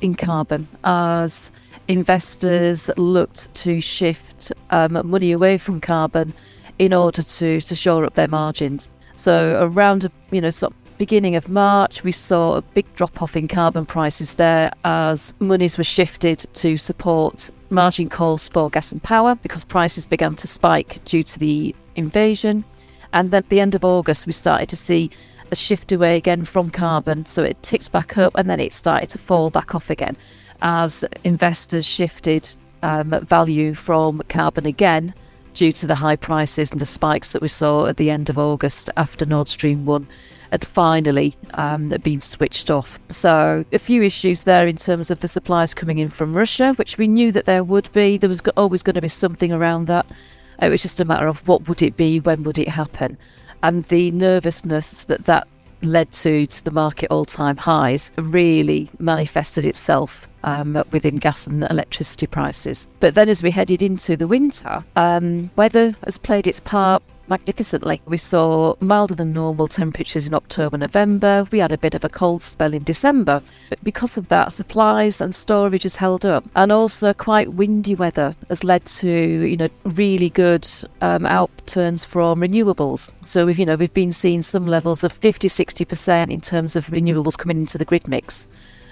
in 0.00 0.14
carbon 0.14 0.66
as 0.84 1.52
investors 1.88 2.90
looked 2.96 3.54
to 3.54 3.80
shift 3.80 4.52
um, 4.70 5.00
money 5.08 5.32
away 5.32 5.58
from 5.58 5.80
carbon 5.80 6.32
in 6.78 6.92
order 6.92 7.22
to, 7.22 7.60
to 7.60 7.74
shore 7.74 8.04
up 8.04 8.14
their 8.14 8.28
margins. 8.28 8.88
So 9.16 9.62
around 9.62 10.10
you 10.30 10.40
know 10.40 10.50
sort 10.50 10.72
of 10.72 10.98
beginning 10.98 11.36
of 11.36 11.48
March, 11.48 12.04
we 12.04 12.12
saw 12.12 12.56
a 12.56 12.62
big 12.62 12.92
drop 12.94 13.22
off 13.22 13.36
in 13.36 13.48
carbon 13.48 13.86
prices 13.86 14.34
there 14.34 14.72
as 14.84 15.34
monies 15.40 15.76
were 15.78 15.84
shifted 15.84 16.44
to 16.54 16.76
support 16.76 17.50
margin 17.70 18.08
calls 18.08 18.48
for 18.48 18.70
gas 18.70 18.92
and 18.92 19.02
power 19.02 19.34
because 19.36 19.64
prices 19.64 20.06
began 20.06 20.34
to 20.36 20.46
spike 20.46 21.04
due 21.04 21.22
to 21.22 21.38
the 21.38 21.74
invasion. 21.96 22.64
And 23.12 23.30
then 23.30 23.38
at 23.38 23.48
the 23.48 23.60
end 23.60 23.74
of 23.74 23.84
August, 23.84 24.26
we 24.26 24.32
started 24.32 24.68
to 24.70 24.76
see 24.76 25.10
a 25.50 25.56
shift 25.56 25.92
away 25.92 26.16
again 26.16 26.44
from 26.44 26.70
carbon. 26.70 27.26
So 27.26 27.42
it 27.42 27.62
ticked 27.62 27.92
back 27.92 28.18
up 28.18 28.32
and 28.36 28.48
then 28.48 28.60
it 28.60 28.72
started 28.72 29.08
to 29.10 29.18
fall 29.18 29.50
back 29.50 29.74
off 29.74 29.90
again 29.90 30.16
as 30.62 31.04
investors 31.24 31.84
shifted 31.84 32.48
um, 32.82 33.10
value 33.22 33.74
from 33.74 34.22
carbon 34.28 34.66
again 34.66 35.14
due 35.52 35.72
to 35.72 35.86
the 35.86 35.94
high 35.94 36.16
prices 36.16 36.70
and 36.70 36.80
the 36.80 36.86
spikes 36.86 37.32
that 37.32 37.42
we 37.42 37.48
saw 37.48 37.86
at 37.86 37.96
the 37.96 38.10
end 38.10 38.28
of 38.28 38.38
August 38.38 38.90
after 38.96 39.24
Nord 39.24 39.48
Stream 39.48 39.86
1 39.86 40.06
had 40.54 40.64
finally 40.64 41.34
um, 41.54 41.88
been 42.04 42.20
switched 42.20 42.70
off. 42.70 43.00
So, 43.10 43.64
a 43.72 43.78
few 43.80 44.04
issues 44.04 44.44
there 44.44 44.68
in 44.68 44.76
terms 44.76 45.10
of 45.10 45.18
the 45.18 45.26
supplies 45.26 45.74
coming 45.74 45.98
in 45.98 46.08
from 46.08 46.32
Russia, 46.32 46.74
which 46.74 46.96
we 46.96 47.08
knew 47.08 47.32
that 47.32 47.44
there 47.44 47.64
would 47.64 47.90
be. 47.92 48.18
There 48.18 48.30
was 48.30 48.40
always 48.56 48.80
going 48.84 48.94
to 48.94 49.00
be 49.00 49.08
something 49.08 49.50
around 49.50 49.86
that. 49.86 50.06
It 50.62 50.68
was 50.68 50.80
just 50.80 51.00
a 51.00 51.04
matter 51.04 51.26
of 51.26 51.46
what 51.48 51.68
would 51.68 51.82
it 51.82 51.96
be, 51.96 52.20
when 52.20 52.44
would 52.44 52.60
it 52.60 52.68
happen, 52.68 53.18
and 53.64 53.82
the 53.86 54.12
nervousness 54.12 55.06
that 55.06 55.24
that 55.24 55.48
led 55.82 56.12
to 56.12 56.46
to 56.46 56.64
the 56.64 56.70
market 56.70 57.08
all-time 57.10 57.56
highs 57.56 58.12
really 58.16 58.88
manifested 59.00 59.64
itself 59.66 60.28
um, 60.44 60.82
within 60.92 61.16
gas 61.16 61.46
and 61.46 61.64
electricity 61.64 62.26
prices. 62.26 62.86
But 63.00 63.14
then, 63.14 63.28
as 63.28 63.42
we 63.42 63.50
headed 63.50 63.82
into 63.82 64.16
the 64.16 64.28
winter, 64.28 64.84
um, 64.94 65.50
weather 65.56 65.96
has 66.04 66.18
played 66.18 66.46
its 66.46 66.60
part 66.60 67.02
magnificently. 67.28 68.02
We 68.06 68.16
saw 68.16 68.74
milder 68.80 69.14
than 69.14 69.32
normal 69.32 69.68
temperatures 69.68 70.26
in 70.26 70.34
October, 70.34 70.76
November. 70.76 71.46
We 71.50 71.58
had 71.58 71.72
a 71.72 71.78
bit 71.78 71.94
of 71.94 72.04
a 72.04 72.08
cold 72.08 72.42
spell 72.42 72.74
in 72.74 72.84
December. 72.84 73.42
But 73.70 73.82
because 73.82 74.16
of 74.16 74.28
that, 74.28 74.52
supplies 74.52 75.22
and 75.22 75.34
storage 75.34 75.84
has 75.84 75.96
held 75.96 76.26
up. 76.26 76.44
And 76.54 76.70
also 76.70 77.14
quite 77.14 77.54
windy 77.54 77.94
weather 77.94 78.34
has 78.48 78.64
led 78.64 78.84
to, 78.86 79.08
you 79.10 79.56
know, 79.56 79.68
really 79.84 80.30
good 80.30 80.68
um, 81.00 81.24
outturns 81.24 82.04
from 82.04 82.40
renewables. 82.40 83.10
So 83.24 83.46
we've, 83.46 83.58
you 83.58 83.66
know, 83.66 83.76
we've 83.76 83.94
been 83.94 84.12
seeing 84.12 84.42
some 84.42 84.66
levels 84.66 85.04
of 85.04 85.12
50, 85.12 85.48
60% 85.48 86.30
in 86.30 86.40
terms 86.40 86.76
of 86.76 86.86
renewables 86.88 87.38
coming 87.38 87.58
into 87.58 87.78
the 87.78 87.84
grid 87.84 88.06
mix 88.06 88.48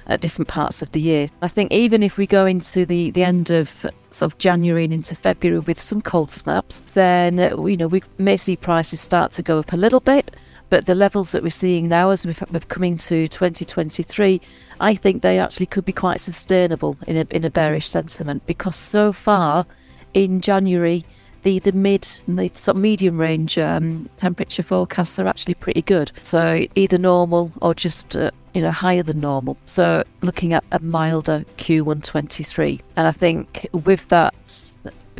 at 0.06 0.20
different 0.20 0.48
parts 0.48 0.82
of 0.82 0.90
the 0.92 1.00
year. 1.00 1.28
I 1.42 1.48
think 1.48 1.72
even 1.72 2.02
if 2.02 2.16
we 2.16 2.26
go 2.26 2.46
into 2.46 2.84
the, 2.84 3.10
the 3.10 3.24
end 3.24 3.50
of 3.50 3.86
sort 4.10 4.32
of 4.32 4.38
January 4.38 4.84
and 4.84 4.92
into 4.92 5.14
February 5.14 5.60
with 5.60 5.80
some 5.80 6.02
cold 6.02 6.30
snaps, 6.30 6.80
then 6.94 7.38
you 7.38 7.76
know 7.76 7.88
we 7.88 8.02
may 8.18 8.36
see 8.36 8.56
prices 8.56 9.00
start 9.00 9.32
to 9.32 9.42
go 9.42 9.58
up 9.58 9.72
a 9.72 9.76
little 9.76 10.00
bit. 10.00 10.36
But 10.70 10.86
the 10.86 10.94
levels 10.94 11.32
that 11.32 11.42
we're 11.42 11.50
seeing 11.50 11.88
now, 11.88 12.10
as 12.10 12.24
we've, 12.24 12.42
we're 12.50 12.60
coming 12.60 12.96
to 12.96 13.28
2023, 13.28 14.40
I 14.80 14.94
think 14.94 15.20
they 15.20 15.38
actually 15.38 15.66
could 15.66 15.84
be 15.84 15.92
quite 15.92 16.20
sustainable 16.20 16.96
in 17.06 17.16
a 17.16 17.26
in 17.30 17.44
a 17.44 17.50
bearish 17.50 17.88
sentiment 17.88 18.46
because 18.46 18.76
so 18.76 19.12
far 19.12 19.66
in 20.14 20.40
January 20.40 21.04
the, 21.42 21.58
the 21.58 21.72
mid 21.72 22.08
and 22.26 22.38
the 22.38 22.48
sort 22.54 22.76
of 22.76 22.82
medium 22.82 23.18
range 23.18 23.58
um, 23.58 24.08
temperature 24.16 24.62
forecasts 24.62 25.18
are 25.18 25.26
actually 25.26 25.54
pretty 25.54 25.82
good. 25.82 26.12
So 26.22 26.66
either 26.74 26.98
normal 26.98 27.52
or 27.60 27.74
just 27.74 28.16
uh, 28.16 28.30
you 28.54 28.62
know 28.62 28.70
higher 28.70 29.02
than 29.02 29.20
normal. 29.20 29.56
So 29.64 30.04
looking 30.20 30.52
at 30.52 30.64
a 30.72 30.78
milder 30.80 31.44
Q123, 31.58 32.80
and 32.96 33.06
I 33.06 33.12
think 33.12 33.66
with 33.72 34.08
that 34.08 34.34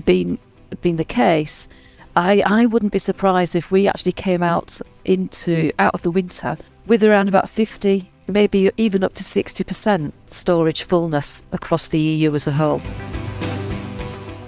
being 0.05 0.39
being 0.81 0.97
the 0.97 1.05
case, 1.05 1.69
I 2.17 2.43
I 2.47 2.67
wouldn't 2.67 2.93
be 2.93 2.99
surprised 2.99 3.57
if 3.57 3.71
we 3.71 3.89
actually 3.89 4.12
came 4.12 4.43
out 4.43 4.81
into 5.05 5.73
out 5.79 5.95
of 5.95 6.03
the 6.03 6.11
winter 6.11 6.57
with 6.87 7.05
around 7.05 7.29
about 7.29 7.49
50 7.49 8.09
maybe 8.29 8.71
even 8.77 9.05
up 9.05 9.15
to 9.15 9.25
60% 9.25 10.12
storage 10.27 10.85
fullness 10.85 11.45
across 11.53 11.89
the 11.89 11.99
EU 11.99 12.35
as 12.35 12.47
a 12.47 12.53
whole. 12.53 12.81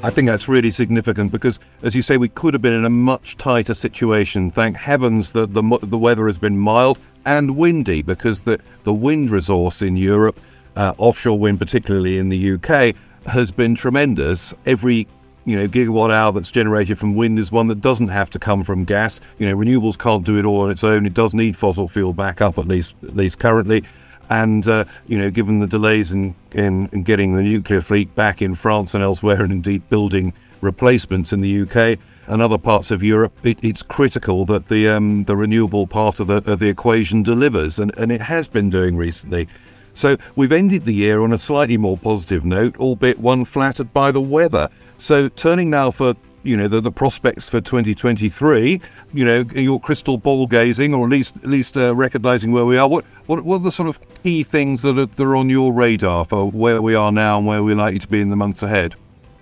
I 0.05 0.11
think 0.11 0.29
that's 0.29 0.49
really 0.49 0.71
significant 0.71 1.33
because, 1.33 1.59
as 1.83 1.97
you 1.97 2.03
say, 2.03 2.19
we 2.19 2.29
could 2.29 2.53
have 2.53 2.61
been 2.61 2.75
in 2.75 2.85
a 2.85 2.91
much 2.91 3.39
tighter 3.39 3.73
situation. 3.73 4.51
Thank 4.51 4.77
heavens 4.77 5.33
that 5.33 5.55
the, 5.55 5.63
the 5.83 5.97
weather 5.97 6.27
has 6.27 6.37
been 6.37 6.59
mild 6.59 6.99
and 7.25 7.57
windy 7.57 8.03
because 8.03 8.43
the, 8.43 8.61
the 8.83 8.93
wind 8.93 9.31
resource 9.31 9.81
in 9.81 9.97
Europe, 9.97 10.39
uh, 10.77 10.93
offshore 10.99 11.39
wind, 11.39 11.59
particularly 11.59 12.19
in 12.19 12.29
the 12.29 12.53
UK, 12.53 12.95
has 13.25 13.51
been 13.51 13.75
tremendous. 13.75 14.53
Every 14.67 15.09
you 15.47 15.57
know 15.57 15.67
gigawatt 15.67 16.11
hour 16.11 16.33
that's 16.33 16.51
generated 16.51 16.99
from 16.99 17.15
wind 17.15 17.39
is 17.39 17.51
one 17.51 17.69
that 17.69 17.81
doesn't 17.81 18.09
have 18.09 18.29
to 18.29 18.39
come 18.39 18.63
from 18.63 18.85
gas. 18.85 19.21
You 19.39 19.49
know, 19.49 19.57
renewables 19.57 19.99
can't 19.99 20.23
do 20.23 20.39
it 20.39 20.45
all 20.45 20.61
on 20.61 20.71
its 20.71 20.85
own. 20.85 21.07
It 21.07 21.15
does 21.15 21.33
need 21.33 21.57
fossil 21.57 21.89
fuel 21.89 22.13
backup, 22.13 22.59
at 22.59 22.69
least 22.69 22.95
at 23.05 23.17
least 23.17 23.39
currently. 23.39 23.83
And 24.31 24.67
uh, 24.67 24.85
you 25.07 25.19
know, 25.19 25.31
given 25.31 25.59
the 25.59 25.67
delays 25.67 26.13
in, 26.13 26.35
in, 26.53 26.89
in 26.93 27.03
getting 27.03 27.35
the 27.35 27.43
nuclear 27.43 27.81
fleet 27.81 28.15
back 28.15 28.43
in 28.43 28.55
France 28.55 28.95
and 28.95 29.03
elsewhere, 29.03 29.43
and 29.43 29.53
indeed 29.53 29.89
building 29.89 30.33
replacements 30.61 31.33
in 31.33 31.41
the 31.41 31.63
UK 31.63 31.99
and 32.27 32.41
other 32.41 32.59
parts 32.59 32.91
of 32.91 33.03
Europe, 33.03 33.33
it, 33.43 33.59
it's 33.63 33.83
critical 33.83 34.45
that 34.47 34.67
the 34.67 34.89
um, 34.89 35.25
the 35.25 35.37
renewable 35.37 35.87
part 35.87 36.21
of 36.21 36.27
the 36.27 36.37
of 36.51 36.59
the 36.59 36.69
equation 36.69 37.23
delivers, 37.23 37.79
and, 37.79 37.97
and 37.99 38.11
it 38.11 38.21
has 38.23 38.49
been 38.49 38.71
doing 38.71 38.97
recently. 38.97 39.47
So 39.95 40.17
we've 40.35 40.51
ended 40.51 40.85
the 40.85 40.93
year 40.93 41.23
on 41.23 41.33
a 41.33 41.39
slightly 41.39 41.77
more 41.77 41.97
positive 41.97 42.45
note, 42.45 42.77
albeit 42.79 43.19
one 43.21 43.45
flattered 43.45 43.93
by 43.93 44.11
the 44.11 44.21
weather. 44.21 44.69
So 44.99 45.29
turning 45.29 45.71
now 45.71 45.93
for 45.93 46.17
you 46.45 46.57
know 46.57 46.69
the, 46.69 46.81
the 46.81 46.93
prospects 46.93 47.49
for 47.49 47.61
2023 47.61 48.81
you 49.13 49.25
know 49.25 49.45
your 49.55 49.81
crystal 49.81 50.17
ball 50.19 50.47
gazing 50.47 50.95
or 50.95 51.05
at 51.05 51.11
least 51.11 51.37
at 51.37 51.47
least 51.47 51.77
uh, 51.77 51.95
recognizing 51.95 52.53
where 52.53 52.65
we 52.65 52.77
are. 52.77 52.89
What, 52.89 53.05
what 53.27 53.45
what 53.45 53.57
are 53.57 53.65
the 53.65 53.73
sort 53.73 53.89
of 53.89 53.99
key 54.23 54.43
things 54.43 54.83
that 54.83 54.99
are, 54.99 55.07
that 55.07 55.23
are 55.23 55.37
on 55.37 55.51
your 55.51 55.73
radar 55.73 56.25
for 56.25 56.51
where 56.51 56.81
we 56.81 56.95
are 56.95 57.11
now 57.11 57.39
and 57.39 57.47
where 57.47 57.63
we're 57.63 57.75
likely 57.75 57.99
to 57.99 58.09
be 58.09 58.21
in 58.21 58.29
the 58.29 58.37
months 58.37 58.63
ahead? 58.63 58.95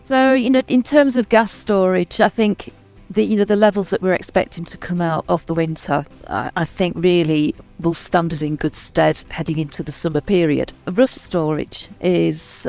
So 0.04 0.32
you 0.32 0.50
know 0.50 0.62
in 0.68 0.82
terms 0.82 1.16
of 1.16 1.28
gas 1.28 1.52
storage 1.52 2.21
i 2.21 2.28
think 2.28 2.73
the 3.11 3.25
you 3.25 3.37
know 3.37 3.44
the 3.44 3.56
levels 3.56 3.90
that 3.90 4.00
we're 4.00 4.14
expecting 4.14 4.64
to 4.64 4.78
come 4.78 5.00
out 5.00 5.25
of 5.28 5.44
the 5.47 5.54
winter 5.54 6.04
I, 6.28 6.50
I 6.56 6.64
think 6.64 6.97
really 6.97 7.54
will 7.82 7.94
stand 7.94 8.32
us 8.32 8.42
in 8.42 8.56
good 8.56 8.75
stead 8.75 9.23
heading 9.30 9.59
into 9.59 9.82
the 9.82 9.92
summer 9.92 10.21
period. 10.21 10.73
Rough 10.87 11.12
storage 11.12 11.88
is 12.00 12.68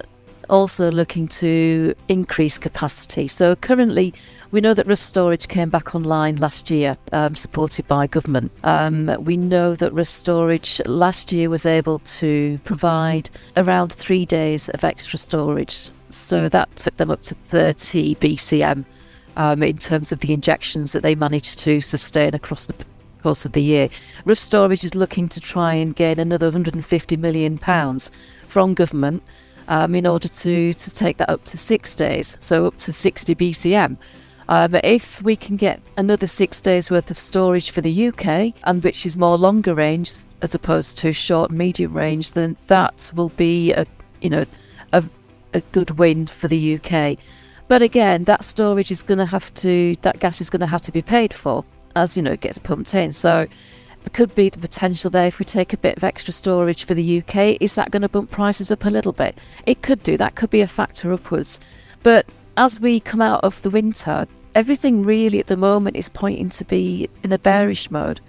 also 0.54 0.92
looking 0.92 1.28
to 1.28 1.96
increase 2.08 2.60
capacity. 2.60 3.28
So 3.28 3.56
currently, 3.56 4.14
we 4.52 4.62
know 4.62 4.76
that 4.76 4.86
Rough 4.86 5.00
Storage 5.00 5.48
came 5.48 5.70
back 5.70 5.96
online 5.96 6.36
last 6.36 6.70
year, 6.70 6.96
um, 7.12 7.34
supported 7.34 7.88
by 7.88 8.06
government. 8.06 8.52
Um, 8.64 9.12
we 9.20 9.36
know 9.36 9.74
that 9.76 9.92
Rough 9.94 10.12
Storage 10.12 10.80
last 10.86 11.32
year 11.32 11.50
was 11.50 11.66
able 11.66 12.00
to 12.00 12.60
provide 12.66 13.32
around 13.58 13.92
three 13.92 14.26
days 14.26 14.70
of 14.70 14.84
extra 14.84 15.18
storage. 15.18 15.90
So 16.10 16.48
that 16.50 16.76
took 16.76 16.98
them 16.98 17.10
up 17.10 17.24
to 17.24 17.34
30 17.34 18.16
BCM 18.16 18.86
um, 19.36 19.64
in 19.64 19.78
terms 19.80 20.12
of 20.12 20.20
the 20.20 20.34
injections 20.34 20.92
that 20.92 21.02
they 21.02 21.16
managed 21.16 21.58
to 21.60 21.82
sustain 21.82 22.36
across 22.36 22.68
the 22.68 22.76
course 23.24 23.44
of 23.44 23.54
the 23.54 23.64
year. 23.64 23.90
Rough 24.26 24.38
Storage 24.38 24.84
is 24.84 24.94
looking 24.94 25.28
to 25.30 25.40
try 25.40 25.74
and 25.74 25.96
gain 25.96 26.20
another 26.20 26.46
150 26.46 27.18
million 27.18 27.58
pounds 27.58 28.12
from 28.48 28.76
government 28.76 29.24
um, 29.68 29.96
in 29.96 30.06
order 30.06 30.28
to, 30.28 30.74
to 30.74 30.94
take 30.94 31.18
that 31.18 31.30
up 31.30 31.44
to 31.46 31.58
six 31.58 31.96
days, 31.96 32.38
so 32.40 32.68
up 32.68 32.78
to 32.78 32.94
60 32.94 33.36
BCM. 33.36 33.98
Uh, 34.50 34.68
but 34.68 34.84
if 34.84 35.22
we 35.22 35.36
can 35.36 35.56
get 35.56 35.82
another 35.98 36.28
six 36.28 36.60
days 36.60 36.92
worth 36.92 37.10
of 37.10 37.18
storage 37.18 37.72
for 37.72 37.82
the 37.82 38.08
UK, 38.08 38.54
and 38.66 38.84
which 38.84 39.06
is 39.06 39.16
more 39.16 39.38
longer 39.38 39.74
range 39.74 40.12
as 40.42 40.54
opposed 40.54 40.98
to 40.98 41.14
short 41.14 41.50
and 41.50 41.58
medium 41.58 41.94
range, 41.94 42.32
then 42.32 42.58
that 42.68 43.12
will 43.16 43.30
be 43.30 43.72
a 43.74 43.86
you 44.22 44.30
know 44.30 44.46
a, 44.92 45.04
a 45.54 45.62
good 45.72 45.92
win 45.92 46.28
for 46.28 46.48
the 46.48 46.76
UK. 46.78 47.18
But 47.70 47.82
again, 47.82 48.26
that 48.26 48.44
storage 48.44 48.92
is 48.92 49.02
going 49.02 49.20
to 49.20 49.26
have 49.26 49.54
to 49.56 49.96
that 50.02 50.20
gas 50.20 50.42
is 50.42 50.50
going 50.50 50.60
to 50.60 50.68
have 50.68 50.82
to 50.82 50.92
be 50.92 51.02
paid 51.02 51.34
for 51.34 51.64
as 51.96 52.18
you 52.18 52.24
know 52.24 52.32
it 52.32 52.42
gets 52.42 52.60
pumped 52.60 52.94
in. 52.94 53.14
So 53.14 53.48
could 54.12 54.36
be 54.36 54.50
the 54.50 54.58
potential 54.58 55.10
there 55.10 55.28
if 55.28 55.40
we 55.40 55.46
take 55.46 55.72
a 55.72 55.78
bit 55.78 55.96
of 55.96 56.04
extra 56.04 56.34
storage 56.34 56.84
for 56.86 56.94
the 56.94 57.20
UK. 57.20 57.58
Is 57.62 57.76
that 57.76 57.92
going 57.92 58.02
to 58.02 58.10
bump 58.10 58.32
prices 58.32 58.72
up 58.72 58.84
a 58.84 58.90
little 58.90 59.14
bit? 59.14 59.38
It 59.66 59.82
could 59.82 60.04
do. 60.04 60.18
That 60.18 60.36
could 60.36 60.50
be 60.50 60.62
a 60.62 60.68
factor 60.68 61.14
upwards. 61.14 61.60
But 62.02 62.26
as 62.58 62.80
we 62.80 63.00
come 63.00 63.22
out 63.22 63.44
of 63.44 63.62
the 63.62 63.70
winter, 63.70 64.28
everything 64.56 65.04
really 65.04 65.40
at 65.40 65.48
the 65.48 65.58
moment 65.58 65.96
is 65.96 66.10
pointing 66.10 66.50
to 66.50 66.66
be 66.66 67.10
in 67.24 67.32
a 67.32 67.40
bearish 67.40 67.90
mode. 67.90 68.20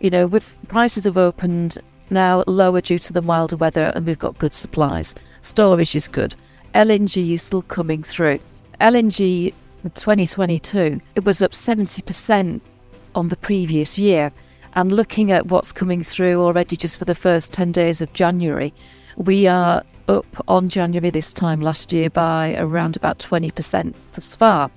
You 0.00 0.10
know, 0.10 0.26
with 0.26 0.54
prices 0.68 1.04
have 1.04 1.16
opened 1.16 1.78
now 2.10 2.44
lower 2.46 2.80
due 2.80 2.98
to 2.98 3.12
the 3.12 3.22
milder 3.22 3.56
weather 3.56 3.92
and 3.94 4.06
we've 4.06 4.18
got 4.18 4.38
good 4.38 4.52
supplies. 4.52 5.14
Storage 5.42 5.94
is 5.94 6.08
good. 6.08 6.34
LNG 6.74 7.30
is 7.30 7.42
still 7.42 7.62
coming 7.62 8.02
through. 8.02 8.40
LNG 8.80 9.54
2022, 9.94 11.00
it 11.14 11.24
was 11.24 11.40
up 11.42 11.52
70% 11.52 12.60
on 13.14 13.28
the 13.28 13.36
previous 13.36 13.98
year. 13.98 14.32
And 14.74 14.90
looking 14.90 15.30
at 15.30 15.46
what's 15.46 15.72
coming 15.72 16.02
through 16.02 16.42
already 16.42 16.76
just 16.76 16.98
for 16.98 17.04
the 17.04 17.14
first 17.14 17.52
10 17.52 17.72
days 17.72 18.00
of 18.00 18.12
January, 18.12 18.74
we 19.16 19.46
are 19.46 19.82
up 20.08 20.26
on 20.48 20.68
January 20.68 21.10
this 21.10 21.32
time 21.32 21.60
last 21.60 21.92
year 21.92 22.10
by 22.10 22.56
around 22.58 22.96
about 22.96 23.18
20% 23.18 23.94
thus 24.12 24.34
far. 24.34 24.70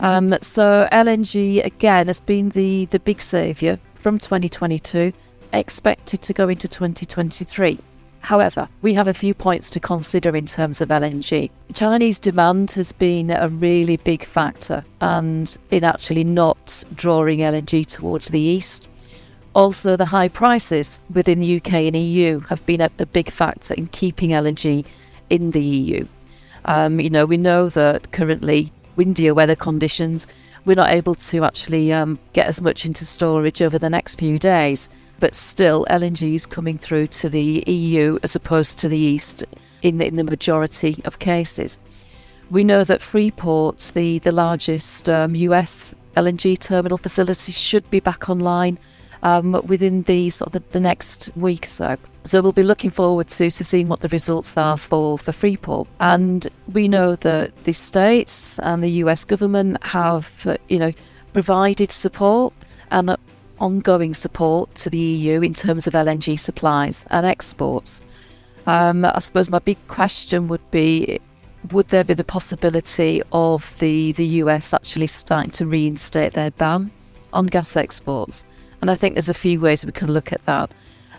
Um, 0.00 0.34
so 0.40 0.88
LNG 0.90 1.64
again 1.64 2.06
has 2.06 2.20
been 2.20 2.50
the, 2.50 2.86
the 2.86 2.98
big 2.98 3.20
saviour 3.20 3.78
from 3.94 4.18
2022, 4.18 5.12
expected 5.52 6.22
to 6.22 6.32
go 6.32 6.48
into 6.48 6.68
2023. 6.68 7.78
However, 8.20 8.68
we 8.82 8.92
have 8.94 9.06
a 9.06 9.14
few 9.14 9.34
points 9.34 9.70
to 9.70 9.80
consider 9.80 10.34
in 10.34 10.46
terms 10.46 10.80
of 10.80 10.88
LNG. 10.88 11.50
Chinese 11.74 12.18
demand 12.18 12.72
has 12.72 12.90
been 12.90 13.30
a 13.30 13.48
really 13.48 13.98
big 13.98 14.24
factor 14.24 14.84
and 15.00 15.56
in 15.70 15.84
actually 15.84 16.24
not 16.24 16.82
drawing 16.94 17.38
LNG 17.40 17.86
towards 17.86 18.28
the 18.28 18.40
east. 18.40 18.88
Also, 19.56 19.96
the 19.96 20.04
high 20.04 20.28
prices 20.28 21.00
within 21.14 21.40
the 21.40 21.56
UK 21.56 21.72
and 21.72 21.96
EU 21.96 22.40
have 22.40 22.64
been 22.66 22.82
a, 22.82 22.90
a 22.98 23.06
big 23.06 23.30
factor 23.30 23.72
in 23.72 23.86
keeping 23.86 24.28
LNG 24.28 24.84
in 25.30 25.52
the 25.52 25.62
EU. 25.62 26.06
Um, 26.66 27.00
you 27.00 27.08
know, 27.08 27.24
we 27.24 27.38
know 27.38 27.70
that 27.70 28.12
currently 28.12 28.70
windier 28.96 29.32
weather 29.32 29.56
conditions, 29.56 30.26
we're 30.66 30.74
not 30.74 30.92
able 30.92 31.14
to 31.14 31.42
actually 31.42 31.90
um, 31.90 32.18
get 32.34 32.46
as 32.46 32.60
much 32.60 32.84
into 32.84 33.06
storage 33.06 33.62
over 33.62 33.78
the 33.78 33.88
next 33.88 34.18
few 34.18 34.38
days. 34.38 34.90
But 35.20 35.34
still, 35.34 35.86
LNG 35.88 36.34
is 36.34 36.44
coming 36.44 36.76
through 36.76 37.06
to 37.06 37.30
the 37.30 37.64
EU 37.66 38.18
as 38.22 38.36
opposed 38.36 38.78
to 38.80 38.90
the 38.90 38.98
East 38.98 39.42
in 39.80 39.96
the, 39.96 40.06
in 40.06 40.16
the 40.16 40.24
majority 40.24 41.00
of 41.06 41.18
cases. 41.18 41.78
We 42.50 42.62
know 42.62 42.84
that 42.84 43.00
Freeport, 43.00 43.92
the, 43.94 44.18
the 44.18 44.32
largest 44.32 45.08
um, 45.08 45.34
US 45.34 45.94
LNG 46.14 46.58
terminal 46.58 46.98
facility, 46.98 47.52
should 47.52 47.88
be 47.88 48.00
back 48.00 48.28
online 48.28 48.78
um, 49.22 49.60
within 49.66 50.02
the 50.02 50.30
sort 50.30 50.48
of 50.48 50.52
the, 50.52 50.72
the, 50.72 50.80
next 50.80 51.30
week 51.36 51.66
or 51.66 51.70
so. 51.70 51.96
So 52.24 52.42
we'll 52.42 52.52
be 52.52 52.62
looking 52.62 52.90
forward 52.90 53.28
to, 53.28 53.50
to 53.50 53.64
seeing 53.64 53.88
what 53.88 54.00
the 54.00 54.08
results 54.08 54.56
are 54.56 54.76
for, 54.76 55.18
for 55.18 55.32
Freeport. 55.32 55.88
And 56.00 56.48
we 56.72 56.88
know 56.88 57.16
that 57.16 57.64
the 57.64 57.72
states 57.72 58.58
and 58.60 58.82
the 58.82 58.90
US 59.02 59.24
government 59.24 59.82
have, 59.84 60.58
you 60.68 60.78
know, 60.78 60.92
provided 61.32 61.92
support 61.92 62.52
and 62.90 63.16
ongoing 63.58 64.14
support 64.14 64.74
to 64.76 64.90
the 64.90 64.98
EU 64.98 65.40
in 65.40 65.54
terms 65.54 65.86
of 65.86 65.94
LNG 65.94 66.38
supplies 66.38 67.06
and 67.10 67.26
exports. 67.26 68.02
Um, 68.66 69.04
I 69.04 69.18
suppose 69.20 69.48
my 69.48 69.60
big 69.60 69.78
question 69.86 70.48
would 70.48 70.70
be 70.70 71.20
would 71.72 71.88
there 71.88 72.04
be 72.04 72.14
the 72.14 72.24
possibility 72.24 73.22
of 73.32 73.76
the, 73.78 74.12
the 74.12 74.26
US 74.42 74.72
actually 74.72 75.08
starting 75.08 75.50
to 75.52 75.66
reinstate 75.66 76.34
their 76.34 76.50
ban 76.52 76.90
on 77.32 77.46
gas 77.46 77.76
exports? 77.76 78.44
And 78.80 78.90
I 78.90 78.94
think 78.94 79.14
there's 79.14 79.28
a 79.28 79.34
few 79.34 79.60
ways 79.60 79.84
we 79.84 79.92
can 79.92 80.10
look 80.10 80.32
at 80.32 80.44
that. 80.46 80.70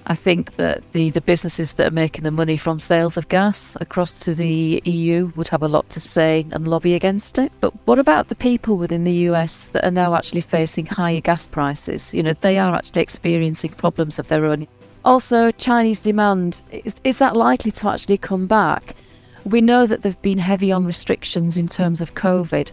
I 0.09 0.15
think 0.15 0.55
that 0.55 0.89
the, 0.93 1.09
the 1.09 1.19
businesses 1.19 1.73
that 1.73 1.87
are 1.87 1.91
making 1.91 2.23
the 2.23 2.31
money 2.31 2.55
from 2.55 2.79
sales 2.79 3.17
of 3.17 3.27
gas 3.27 3.75
across 3.81 4.19
to 4.21 4.33
the 4.33 4.81
EU 4.85 5.31
would 5.35 5.49
have 5.49 5.61
a 5.61 5.67
lot 5.67 5.89
to 5.89 5.99
say 5.99 6.45
and 6.51 6.65
lobby 6.65 6.93
against 6.93 7.37
it. 7.37 7.51
But 7.59 7.73
what 7.85 7.99
about 7.99 8.29
the 8.29 8.35
people 8.35 8.77
within 8.77 9.03
the 9.03 9.27
US 9.29 9.67
that 9.69 9.85
are 9.85 9.91
now 9.91 10.15
actually 10.15 10.41
facing 10.41 10.85
higher 10.85 11.19
gas 11.19 11.45
prices? 11.45 12.13
You 12.13 12.23
know, 12.23 12.33
they 12.33 12.57
are 12.57 12.73
actually 12.73 13.01
experiencing 13.01 13.71
problems 13.71 14.17
of 14.17 14.29
their 14.29 14.45
own. 14.45 14.65
Also, 15.03 15.51
Chinese 15.51 15.99
demand 15.99 16.63
is, 16.71 16.95
is 17.03 17.19
that 17.19 17.35
likely 17.35 17.71
to 17.71 17.89
actually 17.89 18.17
come 18.17 18.47
back? 18.47 18.95
We 19.43 19.59
know 19.59 19.85
that 19.85 20.03
they've 20.03 20.21
been 20.21 20.37
heavy 20.37 20.71
on 20.71 20.85
restrictions 20.85 21.57
in 21.57 21.67
terms 21.67 21.99
of 21.99 22.15
COVID, 22.15 22.71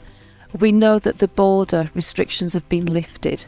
we 0.61 0.71
know 0.71 0.99
that 0.99 1.19
the 1.19 1.29
border 1.29 1.91
restrictions 1.95 2.53
have 2.53 2.69
been 2.69 2.87
lifted. 2.87 3.45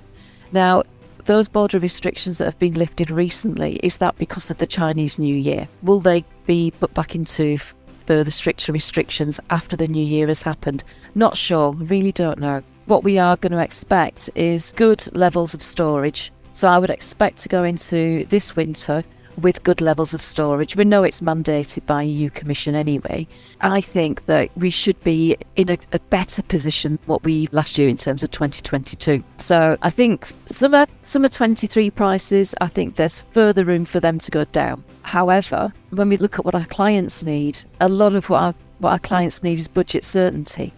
Now, 0.53 0.83
those 1.27 1.49
border 1.49 1.79
restrictions 1.79 2.39
that 2.39 2.45
have 2.47 2.59
been 2.59 2.75
lifted 2.75 3.11
recently, 3.11 3.77
is 3.83 3.99
that 3.99 4.17
because 4.19 4.51
of 4.51 4.59
the 4.59 4.67
Chinese 4.67 5.19
New 5.19 5.35
Year? 5.35 5.69
Will 5.83 6.01
they 6.01 6.25
be 6.47 6.71
put 6.71 6.95
back 6.95 7.15
into 7.15 7.59
further 8.07 8.31
stricter 8.31 8.73
restrictions 8.73 9.41
after 9.51 9.77
the 9.77 9.89
new 9.89 10.05
year 10.05 10.29
has 10.29 10.43
happened? 10.43 10.85
Not 11.15 11.37
sure, 11.37 11.73
really 11.73 12.13
don't 12.13 12.39
know. 12.39 12.63
What 12.87 13.05
we 13.05 13.19
are 13.19 13.37
going 13.37 13.53
to 13.53 13.63
expect 13.63 14.31
is 14.35 14.73
good 14.77 15.05
levels 15.15 15.55
of 15.55 15.63
storage. 15.63 16.33
So 16.53 16.69
I 16.69 16.79
would 16.79 16.91
expect 16.91 17.39
to 17.39 17.49
go 17.49 17.65
into 17.65 18.25
this 18.27 18.57
winter 18.57 19.05
with 19.39 19.63
good 19.63 19.81
levels 19.81 20.15
of 20.15 20.23
storage. 20.23 20.77
We 20.77 20.85
know 20.85 21.03
it's 21.03 21.21
mandated 21.21 21.87
by 21.87 22.03
EU 22.03 22.31
Commission 22.31 22.75
anyway. 22.75 23.27
I 23.61 23.81
think 23.81 24.27
that 24.27 24.51
we 24.57 24.71
should 24.71 24.99
be 25.03 25.37
in 25.57 25.71
a, 25.71 25.79
a, 25.93 25.99
better 25.99 26.43
position 26.43 26.99
what 27.07 27.25
we 27.25 27.49
last 27.53 27.79
year 27.79 27.89
in 27.89 27.97
terms 27.97 28.23
of 28.23 28.31
2022. 28.31 29.23
So 29.39 29.77
I 29.83 29.91
think 29.91 30.29
summer 30.47 30.87
summer 31.03 31.29
23 31.29 31.91
prices, 31.91 32.55
I 32.61 32.69
think 32.69 32.97
there's 32.97 33.21
further 33.33 33.65
room 33.65 33.85
for 33.85 34.01
them 34.01 34.19
to 34.19 34.31
go 34.31 34.45
down. 34.45 34.85
However, 35.03 35.73
when 35.91 36.09
we 36.09 36.17
look 36.17 36.39
at 36.39 36.45
what 36.45 36.55
our 36.55 36.67
clients 36.67 37.23
need, 37.23 37.59
a 37.81 37.89
lot 37.89 38.15
of 38.15 38.29
what 38.29 38.43
our 38.43 38.55
what 38.79 38.91
our 38.91 38.99
clients 38.99 39.43
need 39.43 39.59
is 39.59 39.69
budget 39.69 40.05
certainty. 40.05 40.73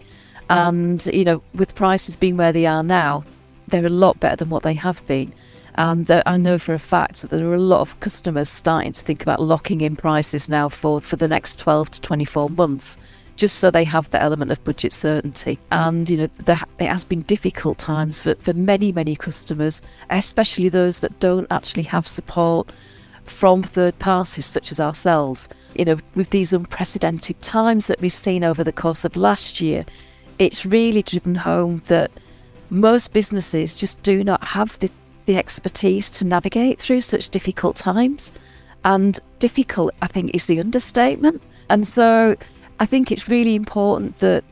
And 0.49 1.05
you 1.07 1.23
know, 1.23 1.43
with 1.53 1.75
prices 1.75 2.15
being 2.15 2.37
where 2.37 2.51
they 2.51 2.65
are 2.65 2.83
now, 2.83 3.23
they're 3.67 3.85
a 3.85 3.89
lot 3.89 4.19
better 4.19 4.37
than 4.37 4.49
what 4.49 4.63
they 4.63 4.73
have 4.73 5.05
been. 5.05 5.33
And 5.75 6.09
I 6.25 6.37
know 6.37 6.57
for 6.57 6.73
a 6.73 6.79
fact 6.79 7.21
that 7.21 7.29
there 7.29 7.47
are 7.47 7.53
a 7.53 7.59
lot 7.59 7.81
of 7.81 7.99
customers 7.99 8.49
starting 8.49 8.91
to 8.91 9.03
think 9.03 9.21
about 9.21 9.41
locking 9.41 9.81
in 9.81 9.95
prices 9.95 10.49
now 10.49 10.69
for, 10.69 10.99
for 10.99 11.15
the 11.15 11.27
next 11.27 11.59
12 11.59 11.91
to 11.91 12.01
24 12.01 12.49
months, 12.49 12.97
just 13.35 13.59
so 13.59 13.71
they 13.71 13.83
have 13.83 14.09
the 14.11 14.21
element 14.21 14.51
of 14.51 14.63
budget 14.63 14.93
certainty. 14.93 15.57
And, 15.71 16.09
you 16.09 16.17
know, 16.17 16.27
there, 16.45 16.59
it 16.79 16.87
has 16.87 17.03
been 17.03 17.21
difficult 17.23 17.77
times 17.77 18.23
for, 18.23 18.35
for 18.35 18.53
many, 18.53 18.91
many 18.91 19.15
customers, 19.15 19.81
especially 20.09 20.69
those 20.69 21.01
that 21.01 21.19
don't 21.19 21.47
actually 21.49 21.83
have 21.83 22.07
support 22.07 22.71
from 23.25 23.61
third 23.61 23.97
parties 23.99 24.45
such 24.45 24.71
as 24.71 24.79
ourselves. 24.79 25.47
You 25.75 25.85
know, 25.85 25.99
with 26.15 26.31
these 26.31 26.51
unprecedented 26.51 27.41
times 27.41 27.87
that 27.87 28.01
we've 28.01 28.13
seen 28.13 28.43
over 28.43 28.63
the 28.63 28.73
course 28.73 29.05
of 29.05 29.15
last 29.15 29.61
year, 29.61 29.85
it's 30.39 30.65
really 30.65 31.03
driven 31.03 31.35
home 31.35 31.81
that 31.87 32.11
most 32.69 33.13
businesses 33.13 33.75
just 33.75 34.01
do 34.03 34.23
not 34.23 34.43
have 34.43 34.77
the 34.79 34.89
the 35.29 35.37
expertise 35.37 36.09
to 36.09 36.25
navigate 36.25 36.79
through 36.79 37.01
such 37.01 37.29
difficult 37.29 37.75
times. 37.75 38.31
And 38.83 39.19
difficult, 39.37 39.93
I 40.01 40.07
think, 40.07 40.33
is 40.33 40.47
the 40.47 40.59
understatement. 40.59 41.39
And 41.69 41.87
so 41.87 42.35
I 42.79 42.85
think 42.87 43.11
it's 43.11 43.29
really 43.29 43.53
important 43.53 44.17
that 44.17 44.43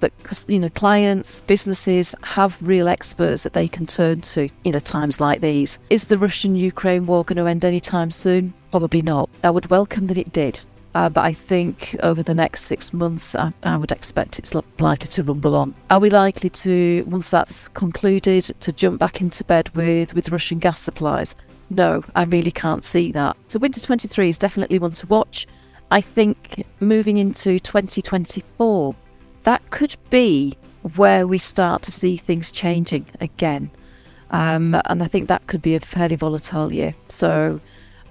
that 0.00 0.12
you 0.46 0.58
know 0.58 0.68
clients 0.68 1.40
businesses 1.46 2.14
have 2.22 2.58
real 2.60 2.86
experts 2.86 3.44
that 3.44 3.54
they 3.54 3.66
can 3.66 3.86
turn 3.86 4.20
to 4.20 4.50
in 4.64 4.74
a 4.74 4.80
times 4.80 5.22
like 5.22 5.40
these 5.40 5.78
is 5.88 6.08
the 6.08 6.18
russian 6.18 6.54
ukraine 6.54 7.06
war 7.06 7.24
going 7.24 7.38
to 7.38 7.46
end 7.46 7.64
anytime 7.64 8.10
soon 8.10 8.52
probably 8.70 9.00
not 9.00 9.30
i 9.42 9.48
would 9.48 9.70
welcome 9.70 10.06
that 10.06 10.18
it 10.18 10.30
did 10.34 10.60
uh, 10.96 11.10
but 11.10 11.26
I 11.26 11.34
think 11.34 11.94
over 12.02 12.22
the 12.22 12.34
next 12.34 12.62
six 12.62 12.94
months, 12.94 13.34
I, 13.34 13.52
I, 13.64 13.76
would 13.76 13.92
expect 13.92 14.38
it's 14.38 14.54
likely 14.54 15.08
to 15.08 15.22
rumble 15.22 15.54
on. 15.54 15.74
Are 15.90 16.00
we 16.00 16.08
likely 16.08 16.48
to, 16.48 17.04
once 17.06 17.28
that's 17.28 17.68
concluded, 17.68 18.44
to 18.60 18.72
jump 18.72 18.98
back 18.98 19.20
into 19.20 19.44
bed 19.44 19.68
with, 19.74 20.14
with 20.14 20.30
Russian 20.30 20.58
gas 20.58 20.80
supplies? 20.80 21.36
No, 21.68 22.02
I 22.14 22.24
really 22.24 22.50
can't 22.50 22.82
see 22.82 23.12
that. 23.12 23.36
So, 23.48 23.58
winter 23.58 23.78
23 23.78 24.30
is 24.30 24.38
definitely 24.38 24.78
one 24.78 24.92
to 24.92 25.06
watch. 25.08 25.46
I 25.90 26.00
think 26.00 26.64
moving 26.80 27.18
into 27.18 27.60
2024, 27.60 28.94
that 29.42 29.70
could 29.70 29.96
be 30.08 30.56
where 30.96 31.26
we 31.26 31.36
start 31.36 31.82
to 31.82 31.92
see 31.92 32.16
things 32.16 32.50
changing 32.50 33.04
again. 33.20 33.70
Um, 34.30 34.74
and 34.86 35.02
I 35.02 35.06
think 35.08 35.28
that 35.28 35.46
could 35.46 35.60
be 35.60 35.74
a 35.74 35.80
fairly 35.80 36.16
volatile 36.16 36.72
year. 36.72 36.94
So, 37.10 37.60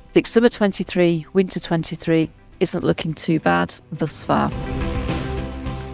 I 0.08 0.12
think 0.12 0.27
summer 0.27 0.50
23, 0.50 1.25
winter 1.34 1.60
23, 1.60 2.30
isn't 2.60 2.84
looking 2.84 3.14
too 3.14 3.40
bad 3.40 3.76
thus 3.92 4.24
far. 4.24 4.52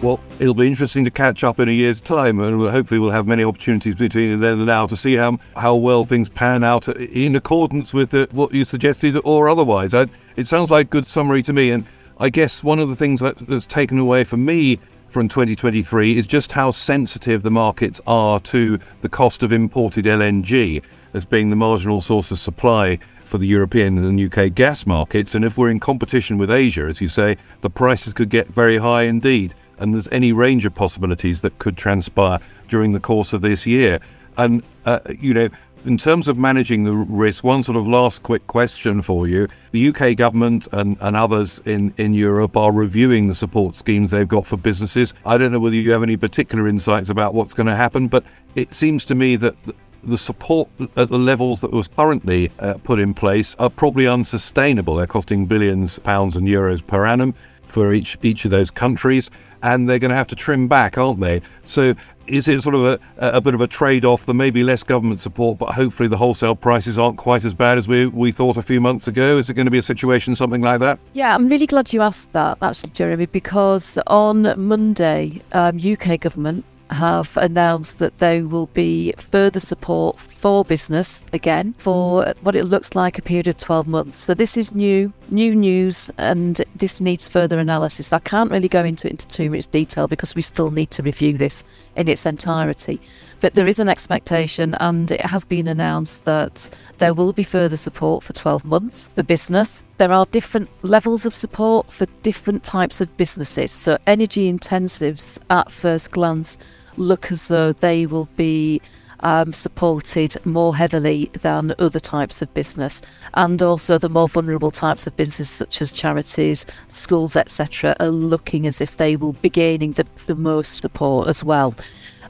Well, 0.02 0.18
it'll 0.40 0.54
be 0.54 0.66
interesting 0.66 1.04
to 1.04 1.12
catch 1.12 1.44
up 1.44 1.60
in 1.60 1.68
a 1.68 1.72
year's 1.72 2.00
time, 2.00 2.40
and 2.40 2.60
hopefully 2.68 2.98
we'll 2.98 3.10
have 3.10 3.28
many 3.28 3.44
opportunities 3.44 3.94
between 3.94 4.40
then 4.40 4.54
and 4.54 4.66
now 4.66 4.88
to 4.88 4.96
see 4.96 5.14
how 5.14 5.38
how 5.56 5.76
well 5.76 6.04
things 6.04 6.28
pan 6.28 6.64
out 6.64 6.88
in 6.88 7.36
accordance 7.36 7.94
with 7.94 8.10
the, 8.10 8.28
what 8.32 8.52
you 8.52 8.64
suggested 8.64 9.16
or 9.22 9.48
otherwise. 9.48 9.94
I, 9.94 10.08
it 10.34 10.48
sounds 10.48 10.70
like 10.70 10.86
a 10.86 10.90
good 10.90 11.06
summary 11.06 11.42
to 11.44 11.52
me, 11.52 11.70
and 11.70 11.86
I 12.18 12.30
guess 12.30 12.64
one 12.64 12.80
of 12.80 12.88
the 12.88 12.96
things 12.96 13.20
that, 13.20 13.36
that's 13.46 13.64
taken 13.64 13.98
away 13.98 14.24
from 14.24 14.44
me 14.44 14.80
from 15.08 15.28
2023 15.28 16.16
is 16.16 16.26
just 16.26 16.50
how 16.50 16.72
sensitive 16.72 17.44
the 17.44 17.50
markets 17.50 18.00
are 18.06 18.40
to 18.40 18.80
the 19.02 19.08
cost 19.08 19.44
of 19.44 19.52
imported 19.52 20.06
LNG 20.06 20.82
as 21.14 21.24
being 21.24 21.50
the 21.50 21.56
marginal 21.56 22.00
source 22.00 22.30
of 22.30 22.38
supply 22.40 22.98
for 23.32 23.38
the 23.38 23.46
European 23.46 23.96
and 23.96 24.20
UK 24.20 24.54
gas 24.54 24.84
markets. 24.84 25.34
And 25.34 25.42
if 25.42 25.56
we're 25.56 25.70
in 25.70 25.80
competition 25.80 26.36
with 26.36 26.50
Asia, 26.50 26.82
as 26.82 27.00
you 27.00 27.08
say, 27.08 27.38
the 27.62 27.70
prices 27.70 28.12
could 28.12 28.28
get 28.28 28.46
very 28.46 28.76
high 28.76 29.04
indeed. 29.04 29.54
And 29.78 29.94
there's 29.94 30.06
any 30.12 30.32
range 30.32 30.66
of 30.66 30.74
possibilities 30.74 31.40
that 31.40 31.58
could 31.58 31.74
transpire 31.74 32.40
during 32.68 32.92
the 32.92 33.00
course 33.00 33.32
of 33.32 33.40
this 33.40 33.66
year. 33.66 34.00
And, 34.36 34.62
uh, 34.84 34.98
you 35.18 35.32
know, 35.32 35.48
in 35.86 35.96
terms 35.96 36.28
of 36.28 36.36
managing 36.36 36.84
the 36.84 36.92
risk, 36.92 37.42
one 37.42 37.62
sort 37.62 37.78
of 37.78 37.88
last 37.88 38.22
quick 38.22 38.46
question 38.48 39.00
for 39.00 39.26
you. 39.26 39.48
The 39.70 39.88
UK 39.88 40.14
government 40.14 40.68
and, 40.72 40.98
and 41.00 41.16
others 41.16 41.58
in, 41.64 41.94
in 41.96 42.12
Europe 42.12 42.54
are 42.54 42.70
reviewing 42.70 43.28
the 43.28 43.34
support 43.34 43.76
schemes 43.76 44.10
they've 44.10 44.28
got 44.28 44.46
for 44.46 44.58
businesses. 44.58 45.14
I 45.24 45.38
don't 45.38 45.52
know 45.52 45.58
whether 45.58 45.74
you 45.74 45.90
have 45.92 46.02
any 46.02 46.18
particular 46.18 46.68
insights 46.68 47.08
about 47.08 47.32
what's 47.32 47.54
going 47.54 47.66
to 47.66 47.74
happen, 47.74 48.08
but 48.08 48.24
it 48.56 48.74
seems 48.74 49.06
to 49.06 49.14
me 49.14 49.36
that 49.36 49.56
the 50.04 50.18
support 50.18 50.68
at 50.96 51.08
the 51.08 51.18
levels 51.18 51.60
that 51.60 51.72
was 51.72 51.88
currently 51.88 52.50
uh, 52.58 52.74
put 52.84 52.98
in 52.98 53.14
place 53.14 53.54
are 53.56 53.70
probably 53.70 54.06
unsustainable. 54.06 54.96
They're 54.96 55.06
costing 55.06 55.46
billions 55.46 55.98
pounds 55.98 56.36
and 56.36 56.46
euros 56.46 56.84
per 56.86 57.06
annum 57.06 57.34
for 57.62 57.92
each 57.92 58.18
each 58.22 58.44
of 58.44 58.50
those 58.50 58.70
countries, 58.70 59.30
and 59.62 59.88
they're 59.88 59.98
going 59.98 60.10
to 60.10 60.16
have 60.16 60.26
to 60.28 60.36
trim 60.36 60.68
back, 60.68 60.98
aren't 60.98 61.20
they? 61.20 61.40
So, 61.64 61.94
is 62.26 62.46
it 62.46 62.62
sort 62.62 62.74
of 62.74 62.84
a, 62.84 62.98
a 63.16 63.40
bit 63.40 63.54
of 63.54 63.60
a 63.60 63.66
trade-off? 63.66 64.26
There 64.26 64.34
may 64.34 64.50
be 64.50 64.62
less 64.62 64.82
government 64.82 65.20
support, 65.20 65.58
but 65.58 65.72
hopefully 65.72 66.08
the 66.08 66.16
wholesale 66.16 66.54
prices 66.54 66.98
aren't 66.98 67.16
quite 67.16 67.44
as 67.44 67.54
bad 67.54 67.78
as 67.78 67.88
we 67.88 68.06
we 68.06 68.30
thought 68.30 68.56
a 68.56 68.62
few 68.62 68.80
months 68.80 69.08
ago. 69.08 69.38
Is 69.38 69.50
it 69.50 69.54
going 69.54 69.66
to 69.66 69.70
be 69.70 69.78
a 69.78 69.82
situation 69.82 70.36
something 70.36 70.60
like 70.60 70.80
that? 70.80 70.98
Yeah, 71.14 71.34
I'm 71.34 71.48
really 71.48 71.66
glad 71.66 71.92
you 71.92 72.02
asked 72.02 72.32
that, 72.32 72.58
actually, 72.60 72.90
Jeremy, 72.90 73.26
because 73.26 73.98
on 74.06 74.52
Monday, 74.60 75.40
um, 75.52 75.78
UK 75.82 76.20
government 76.20 76.64
have 76.92 77.36
announced 77.36 77.98
that 77.98 78.18
there 78.18 78.46
will 78.46 78.66
be 78.66 79.12
further 79.18 79.60
support 79.60 80.18
for 80.18 80.64
business 80.64 81.24
again 81.32 81.72
for 81.78 82.24
mm. 82.24 82.34
what 82.42 82.56
it 82.56 82.64
looks 82.64 82.94
like 82.94 83.18
a 83.18 83.22
period 83.22 83.46
of 83.46 83.56
12 83.56 83.86
months. 83.86 84.18
So 84.18 84.34
this 84.34 84.56
is 84.56 84.74
new, 84.74 85.12
new 85.30 85.54
news, 85.54 86.10
and 86.18 86.60
this 86.76 87.00
needs 87.00 87.28
further 87.28 87.58
analysis. 87.58 88.12
I 88.12 88.18
can't 88.18 88.50
really 88.50 88.68
go 88.68 88.84
into 88.84 89.08
it 89.08 89.12
into 89.12 89.28
too 89.28 89.50
much 89.50 89.68
detail 89.68 90.08
because 90.08 90.34
we 90.34 90.42
still 90.42 90.70
need 90.70 90.90
to 90.92 91.02
review 91.02 91.38
this 91.38 91.62
in 91.96 92.08
its 92.08 92.26
entirety. 92.26 93.00
But 93.40 93.54
there 93.54 93.66
is 93.66 93.78
an 93.78 93.88
expectation, 93.88 94.74
and 94.74 95.10
it 95.10 95.20
has 95.20 95.44
been 95.44 95.68
announced 95.68 96.24
that 96.24 96.70
there 96.98 97.14
will 97.14 97.32
be 97.32 97.42
further 97.42 97.76
support 97.76 98.24
for 98.24 98.32
12 98.32 98.64
months 98.64 99.10
for 99.14 99.22
business. 99.22 99.84
There 99.96 100.12
are 100.12 100.26
different 100.26 100.68
levels 100.82 101.26
of 101.26 101.34
support 101.34 101.90
for 101.90 102.06
different 102.22 102.62
types 102.62 103.00
of 103.00 103.16
businesses. 103.16 103.70
So, 103.70 103.98
energy 104.06 104.52
intensives 104.52 105.38
at 105.50 105.70
first 105.70 106.10
glance 106.12 106.58
look 106.96 107.32
as 107.32 107.48
though 107.48 107.72
they 107.72 108.06
will 108.06 108.28
be 108.36 108.80
um, 109.20 109.52
supported 109.52 110.44
more 110.44 110.74
heavily 110.76 111.30
than 111.40 111.74
other 111.78 112.00
types 112.00 112.42
of 112.42 112.52
business, 112.54 113.02
and 113.34 113.62
also 113.62 113.98
the 113.98 114.08
more 114.08 114.28
vulnerable 114.28 114.70
types 114.70 115.06
of 115.06 115.16
business, 115.16 115.48
such 115.48 115.80
as 115.80 115.92
charities, 115.92 116.66
schools, 116.88 117.36
etc., 117.36 117.96
are 118.00 118.08
looking 118.08 118.66
as 118.66 118.80
if 118.80 118.96
they 118.96 119.16
will 119.16 119.34
be 119.34 119.50
gaining 119.50 119.92
the, 119.92 120.06
the 120.26 120.34
most 120.34 120.82
support 120.82 121.28
as 121.28 121.42
well. 121.44 121.74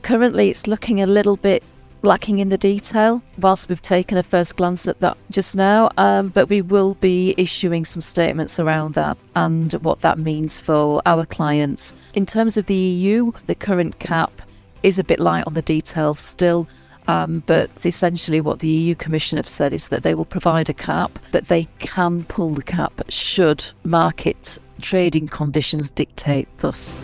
Currently, 0.02 0.50
it's 0.50 0.66
looking 0.66 1.00
a 1.00 1.06
little 1.06 1.36
bit 1.36 1.62
lacking 2.04 2.40
in 2.40 2.48
the 2.48 2.58
detail, 2.58 3.22
whilst 3.38 3.68
we've 3.68 3.80
taken 3.80 4.18
a 4.18 4.22
first 4.22 4.56
glance 4.56 4.88
at 4.88 4.98
that 5.00 5.16
just 5.30 5.54
now, 5.54 5.88
um, 5.96 6.28
but 6.28 6.48
we 6.48 6.60
will 6.60 6.94
be 6.94 7.32
issuing 7.36 7.84
some 7.84 8.00
statements 8.00 8.58
around 8.58 8.94
that 8.94 9.16
and 9.36 9.72
what 9.74 10.00
that 10.00 10.18
means 10.18 10.58
for 10.58 11.00
our 11.06 11.24
clients. 11.24 11.94
In 12.14 12.26
terms 12.26 12.56
of 12.56 12.66
the 12.66 12.74
EU, 12.74 13.30
the 13.46 13.54
current 13.54 14.00
cap 14.00 14.41
is 14.82 14.98
a 14.98 15.04
bit 15.04 15.20
light 15.20 15.44
on 15.46 15.54
the 15.54 15.62
details 15.62 16.18
still. 16.18 16.68
Um, 17.08 17.42
but 17.46 17.70
essentially, 17.84 18.40
what 18.40 18.60
the 18.60 18.68
EU 18.68 18.94
Commission 18.94 19.36
have 19.36 19.48
said 19.48 19.72
is 19.72 19.88
that 19.88 20.02
they 20.04 20.14
will 20.14 20.24
provide 20.24 20.68
a 20.68 20.74
cap, 20.74 21.18
but 21.32 21.48
they 21.48 21.66
can 21.78 22.24
pull 22.24 22.50
the 22.50 22.62
cap 22.62 23.00
should 23.08 23.64
market 23.84 24.58
trading 24.80 25.28
conditions 25.28 25.90
dictate 25.90 26.48
thus. 26.58 26.98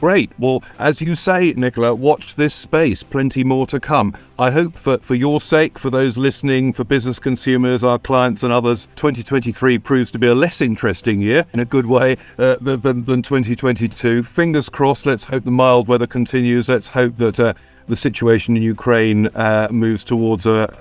Great. 0.00 0.32
Well, 0.38 0.64
as 0.78 1.02
you 1.02 1.14
say, 1.14 1.52
Nicola, 1.58 1.94
watch 1.94 2.34
this 2.34 2.54
space. 2.54 3.02
Plenty 3.02 3.44
more 3.44 3.66
to 3.66 3.78
come. 3.78 4.16
I 4.38 4.50
hope 4.50 4.74
for, 4.78 4.96
for 4.96 5.14
your 5.14 5.42
sake, 5.42 5.78
for 5.78 5.90
those 5.90 6.16
listening, 6.16 6.72
for 6.72 6.84
business 6.84 7.18
consumers, 7.18 7.84
our 7.84 7.98
clients, 7.98 8.42
and 8.42 8.50
others, 8.50 8.88
2023 8.96 9.78
proves 9.78 10.10
to 10.12 10.18
be 10.18 10.26
a 10.26 10.34
less 10.34 10.62
interesting 10.62 11.20
year 11.20 11.44
in 11.52 11.60
a 11.60 11.66
good 11.66 11.84
way 11.84 12.16
uh, 12.38 12.56
than, 12.62 13.04
than 13.04 13.20
2022. 13.20 14.22
Fingers 14.22 14.70
crossed. 14.70 15.04
Let's 15.04 15.24
hope 15.24 15.44
the 15.44 15.50
mild 15.50 15.86
weather 15.86 16.06
continues. 16.06 16.68
Let's 16.70 16.88
hope 16.88 17.16
that. 17.16 17.38
Uh, 17.38 17.52
the 17.86 17.96
situation 17.96 18.56
in 18.56 18.62
Ukraine 18.62 19.26
uh, 19.34 19.66
moves 19.72 20.04
towards 20.04 20.46
a, 20.46 20.72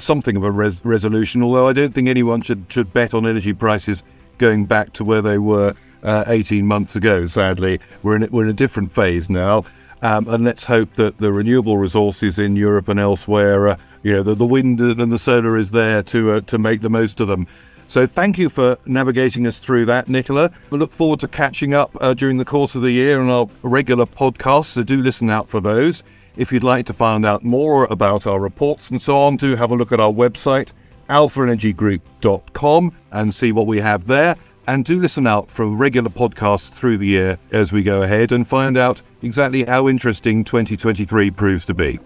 something 0.00 0.36
of 0.36 0.42
a 0.42 0.50
res- 0.50 0.84
resolution. 0.84 1.44
Although 1.44 1.68
I 1.68 1.72
don't 1.72 1.94
think 1.94 2.08
anyone 2.08 2.42
should 2.42 2.64
should 2.68 2.92
bet 2.92 3.14
on 3.14 3.24
energy 3.24 3.52
prices 3.52 4.02
going 4.38 4.64
back 4.64 4.92
to 4.94 5.04
where 5.04 5.22
they 5.22 5.38
were 5.38 5.76
uh, 6.02 6.24
18 6.26 6.66
months 6.66 6.96
ago. 6.96 7.26
Sadly, 7.26 7.80
we're 8.02 8.16
in 8.16 8.28
we're 8.30 8.44
in 8.44 8.50
a 8.50 8.54
different 8.54 8.92
phase 8.92 9.28
now, 9.28 9.64
um, 10.02 10.28
and 10.28 10.44
let's 10.44 10.64
hope 10.64 10.94
that 10.94 11.18
the 11.18 11.32
renewable 11.32 11.78
resources 11.78 12.38
in 12.38 12.56
Europe 12.56 12.88
and 12.88 12.98
elsewhere, 13.00 13.68
uh, 13.68 13.76
you 14.02 14.12
know, 14.12 14.22
the, 14.22 14.34
the 14.34 14.46
wind 14.46 14.80
and 14.80 15.12
the 15.12 15.18
solar 15.18 15.56
is 15.56 15.70
there 15.70 16.02
to 16.04 16.32
uh, 16.32 16.40
to 16.42 16.58
make 16.58 16.80
the 16.80 16.90
most 16.90 17.20
of 17.20 17.28
them. 17.28 17.46
So 17.90 18.06
thank 18.06 18.38
you 18.38 18.48
for 18.48 18.78
navigating 18.86 19.48
us 19.48 19.58
through 19.58 19.86
that, 19.86 20.08
Nicola. 20.08 20.52
We 20.70 20.78
look 20.78 20.92
forward 20.92 21.18
to 21.20 21.28
catching 21.28 21.74
up 21.74 21.90
uh, 22.00 22.14
during 22.14 22.36
the 22.36 22.44
course 22.44 22.76
of 22.76 22.82
the 22.82 22.92
year 22.92 23.20
on 23.20 23.28
our 23.28 23.48
regular 23.62 24.06
podcasts, 24.06 24.66
so 24.66 24.84
do 24.84 24.98
listen 24.98 25.28
out 25.28 25.48
for 25.48 25.60
those. 25.60 26.04
If 26.36 26.52
you'd 26.52 26.62
like 26.62 26.86
to 26.86 26.92
find 26.92 27.26
out 27.26 27.42
more 27.42 27.86
about 27.86 28.28
our 28.28 28.38
reports 28.38 28.90
and 28.90 29.02
so 29.02 29.18
on, 29.18 29.36
do 29.36 29.56
have 29.56 29.72
a 29.72 29.74
look 29.74 29.90
at 29.90 29.98
our 29.98 30.12
website, 30.12 30.72
alphaenergygroup.com, 31.08 32.92
and 33.10 33.34
see 33.34 33.50
what 33.50 33.66
we 33.66 33.80
have 33.80 34.06
there. 34.06 34.36
And 34.70 34.84
do 34.84 35.00
listen 35.00 35.26
out 35.26 35.50
for 35.50 35.66
regular 35.66 36.10
podcasts 36.10 36.70
through 36.70 36.98
the 36.98 37.06
year 37.08 37.40
as 37.50 37.72
we 37.72 37.82
go 37.82 38.02
ahead 38.02 38.30
and 38.30 38.46
find 38.46 38.76
out 38.76 39.02
exactly 39.20 39.64
how 39.64 39.88
interesting 39.88 40.44
2023 40.44 41.32
proves 41.32 41.66
to 41.66 41.74
be. 41.74 41.98